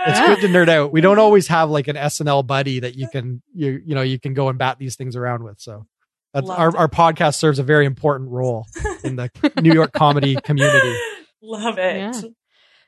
It's 0.09 0.19
Yeah. 0.21 0.27
good 0.37 0.41
to 0.43 0.49
nerd 0.49 0.69
out. 0.69 0.93
We 0.93 1.01
don't 1.01 1.19
always 1.19 1.49
have 1.49 1.69
like 1.71 1.89
an 1.89 1.97
SNL 1.97 2.43
buddy 2.47 2.79
that 2.81 2.95
you 2.97 3.09
can 3.09 3.43
you 3.55 3.83
you 3.85 3.95
know 3.95 4.03
you 4.03 4.21
can 4.21 4.35
go 4.35 4.49
and 4.49 4.57
bat 4.59 4.79
these 4.79 4.95
things 4.95 5.17
around 5.17 5.43
with. 5.43 5.59
So 5.61 5.73
that's 5.73 5.81
Loved 5.81 5.96
our, 6.37 6.77
our 6.77 6.89
podcast 6.89 7.37
serves 7.37 7.59
a 7.59 7.63
very 7.63 7.87
important 7.87 8.31
role 8.31 8.67
in 9.05 9.17
the 9.17 9.31
New 9.61 9.73
York 9.73 9.93
comedy 9.93 10.37
community. 10.45 10.97
Love 11.43 11.79
it. 11.79 11.97
Yeah. 11.97 12.21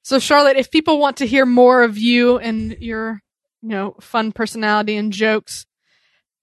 So, 0.03 0.19
Charlotte, 0.19 0.57
if 0.57 0.71
people 0.71 0.99
want 0.99 1.19
to 1.19 1.27
hear 1.27 1.45
more 1.45 1.83
of 1.83 1.99
you 1.99 2.39
and 2.39 2.77
your, 2.81 3.21
you 3.63 3.69
know, 3.69 3.97
fun 4.01 4.33
personality 4.33 4.97
and 4.97 5.13
jokes, 5.13 5.67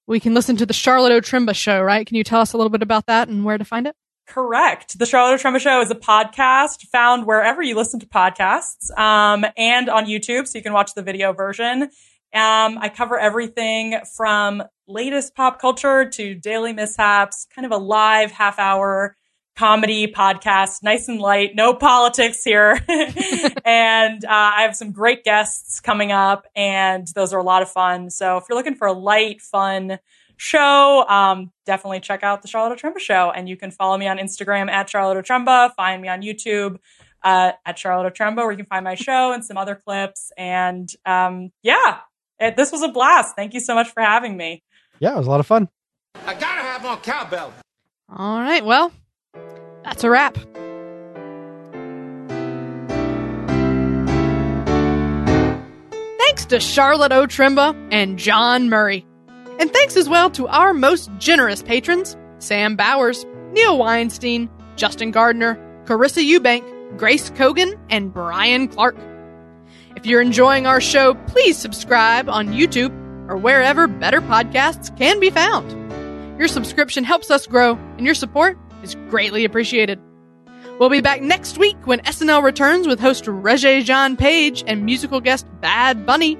we 0.07 0.19
can 0.19 0.33
listen 0.33 0.57
to 0.57 0.65
the 0.65 0.73
Charlotte 0.73 1.11
Otremba 1.11 1.55
show, 1.55 1.81
right? 1.81 2.05
Can 2.05 2.15
you 2.17 2.23
tell 2.23 2.41
us 2.41 2.53
a 2.53 2.57
little 2.57 2.69
bit 2.69 2.83
about 2.83 3.07
that 3.07 3.27
and 3.27 3.43
where 3.43 3.57
to 3.57 3.65
find 3.65 3.87
it? 3.87 3.95
Correct. 4.27 4.97
The 4.97 5.05
Charlotte 5.05 5.39
Otremba 5.39 5.59
Show 5.59 5.81
is 5.81 5.91
a 5.91 5.95
podcast 5.95 6.87
found 6.91 7.27
wherever 7.27 7.61
you 7.61 7.75
listen 7.75 7.99
to 7.99 8.07
podcasts, 8.07 8.95
um, 8.97 9.45
and 9.55 9.87
on 9.87 10.05
YouTube, 10.05 10.47
so 10.47 10.57
you 10.57 10.63
can 10.63 10.73
watch 10.73 10.93
the 10.95 11.03
video 11.03 11.31
version. 11.31 11.89
Um, 12.35 12.77
I 12.79 12.89
cover 12.89 13.17
everything 13.17 13.97
from 14.15 14.61
latest 14.87 15.35
pop 15.35 15.59
culture 15.59 16.09
to 16.09 16.35
daily 16.35 16.73
mishaps, 16.73 17.47
kind 17.55 17.65
of 17.65 17.71
a 17.71 17.77
live 17.77 18.31
half 18.31 18.59
hour 18.59 19.15
comedy 19.55 20.07
podcast, 20.07 20.83
nice 20.83 21.07
and 21.07 21.19
light, 21.19 21.55
no 21.55 21.73
politics 21.73 22.43
here. 22.43 22.77
and 23.65 24.25
uh, 24.25 24.29
I 24.29 24.63
have 24.63 24.75
some 24.75 24.91
great 24.91 25.23
guests 25.23 25.79
coming 25.79 26.11
up, 26.11 26.45
and 26.55 27.07
those 27.15 27.31
are 27.33 27.39
a 27.39 27.43
lot 27.43 27.61
of 27.61 27.69
fun. 27.69 28.09
So 28.09 28.37
if 28.37 28.45
you're 28.49 28.57
looking 28.57 28.75
for 28.75 28.87
a 28.87 28.93
light, 28.93 29.41
fun 29.41 29.99
show, 30.35 31.05
um, 31.07 31.51
definitely 31.65 32.01
check 32.01 32.21
out 32.21 32.41
the 32.41 32.49
Charlotte 32.49 32.77
Otremba 32.77 32.99
Show. 32.99 33.31
And 33.31 33.47
you 33.47 33.55
can 33.55 33.71
follow 33.71 33.97
me 33.97 34.07
on 34.07 34.17
Instagram 34.17 34.69
at 34.69 34.89
Charlotte 34.89 35.25
Otremba, 35.25 35.73
find 35.75 36.01
me 36.01 36.09
on 36.09 36.21
YouTube. 36.21 36.77
Uh, 37.23 37.53
at 37.65 37.79
Charlotte 37.79 38.13
Otremba, 38.13 38.35
where 38.35 38.51
you 38.51 38.57
can 38.57 38.67
find 38.67 38.83
my 38.83 38.93
show 38.93 39.33
and 39.33 39.43
some 39.43 39.57
other 39.57 39.73
clips. 39.73 40.31
And 40.37 40.87
um, 41.07 41.49
yeah, 41.63 42.01
it, 42.39 42.55
this 42.55 42.71
was 42.71 42.81
a 42.81 42.89
blast. 42.89 43.35
Thank 43.35 43.53
you 43.53 43.59
so 43.59 43.75
much 43.75 43.89
for 43.89 44.01
having 44.01 44.35
me. 44.37 44.63
Yeah, 44.99 45.13
it 45.13 45.17
was 45.17 45.27
a 45.27 45.29
lot 45.29 45.39
of 45.39 45.47
fun. 45.47 45.69
I 46.25 46.33
gotta 46.33 46.61
have 46.61 46.85
on 46.85 46.99
cowbell. 47.01 47.53
All 48.09 48.39
right, 48.39 48.63
well, 48.63 48.91
that's 49.83 50.03
a 50.03 50.09
wrap. 50.09 50.37
Thanks 56.19 56.45
to 56.45 56.59
Charlotte 56.59 57.11
Otremba 57.11 57.75
and 57.91 58.19
John 58.19 58.69
Murray. 58.69 59.05
And 59.59 59.71
thanks 59.71 59.95
as 59.95 60.09
well 60.09 60.29
to 60.31 60.47
our 60.47 60.73
most 60.73 61.09
generous 61.17 61.61
patrons 61.61 62.17
Sam 62.39 62.75
Bowers, 62.75 63.25
Neil 63.51 63.77
Weinstein, 63.77 64.49
Justin 64.75 65.11
Gardner, 65.11 65.55
Carissa 65.85 66.23
Eubank, 66.23 66.97
Grace 66.97 67.29
Kogan, 67.31 67.77
and 67.89 68.13
Brian 68.13 68.67
Clark. 68.67 68.95
If 70.05 70.09
you're 70.09 70.21
enjoying 70.21 70.67
our 70.67 70.79
show, 70.79 71.15
please 71.15 71.57
subscribe 71.57 72.29
on 72.29 72.49
YouTube 72.49 72.91
or 73.27 73.37
wherever 73.37 73.87
better 73.87 74.21
podcasts 74.21 74.95
can 74.95 75.19
be 75.19 75.31
found. 75.31 75.71
Your 76.37 76.47
subscription 76.47 77.03
helps 77.03 77.31
us 77.31 77.47
grow, 77.47 77.73
and 77.97 78.05
your 78.05 78.13
support 78.13 78.55
is 78.83 78.93
greatly 79.09 79.45
appreciated. 79.45 79.99
We'll 80.79 80.91
be 80.91 81.01
back 81.01 81.23
next 81.23 81.57
week 81.57 81.75
when 81.87 82.01
SNL 82.01 82.43
returns 82.43 82.87
with 82.87 82.99
host 82.99 83.23
Regé 83.23 83.83
Jean 83.83 84.15
Page 84.15 84.63
and 84.67 84.85
musical 84.85 85.21
guest 85.21 85.47
Bad 85.59 86.05
Bunny. 86.05 86.37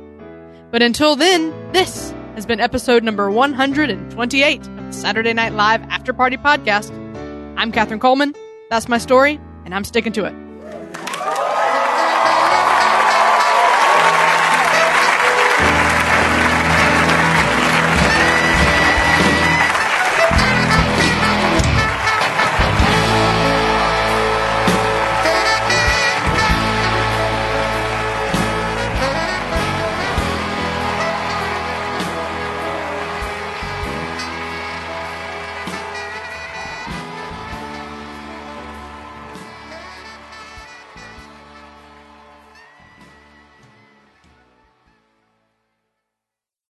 But 0.70 0.84
until 0.84 1.16
then, 1.16 1.50
this 1.72 2.12
has 2.36 2.46
been 2.46 2.60
episode 2.60 3.04
number 3.04 3.32
128 3.32 4.60
of 4.60 4.76
the 4.76 4.92
Saturday 4.92 5.34
Night 5.34 5.54
Live 5.54 5.82
After 5.90 6.14
Party 6.14 6.38
Podcast. 6.38 6.92
I'm 7.58 7.72
Katherine 7.72 8.00
Coleman. 8.00 8.36
That's 8.70 8.88
my 8.88 9.00
story, 9.00 9.40
and 9.66 9.74
I'm 9.74 9.86
sticking 9.86 10.14
to 10.14 10.26
it. 10.26 10.45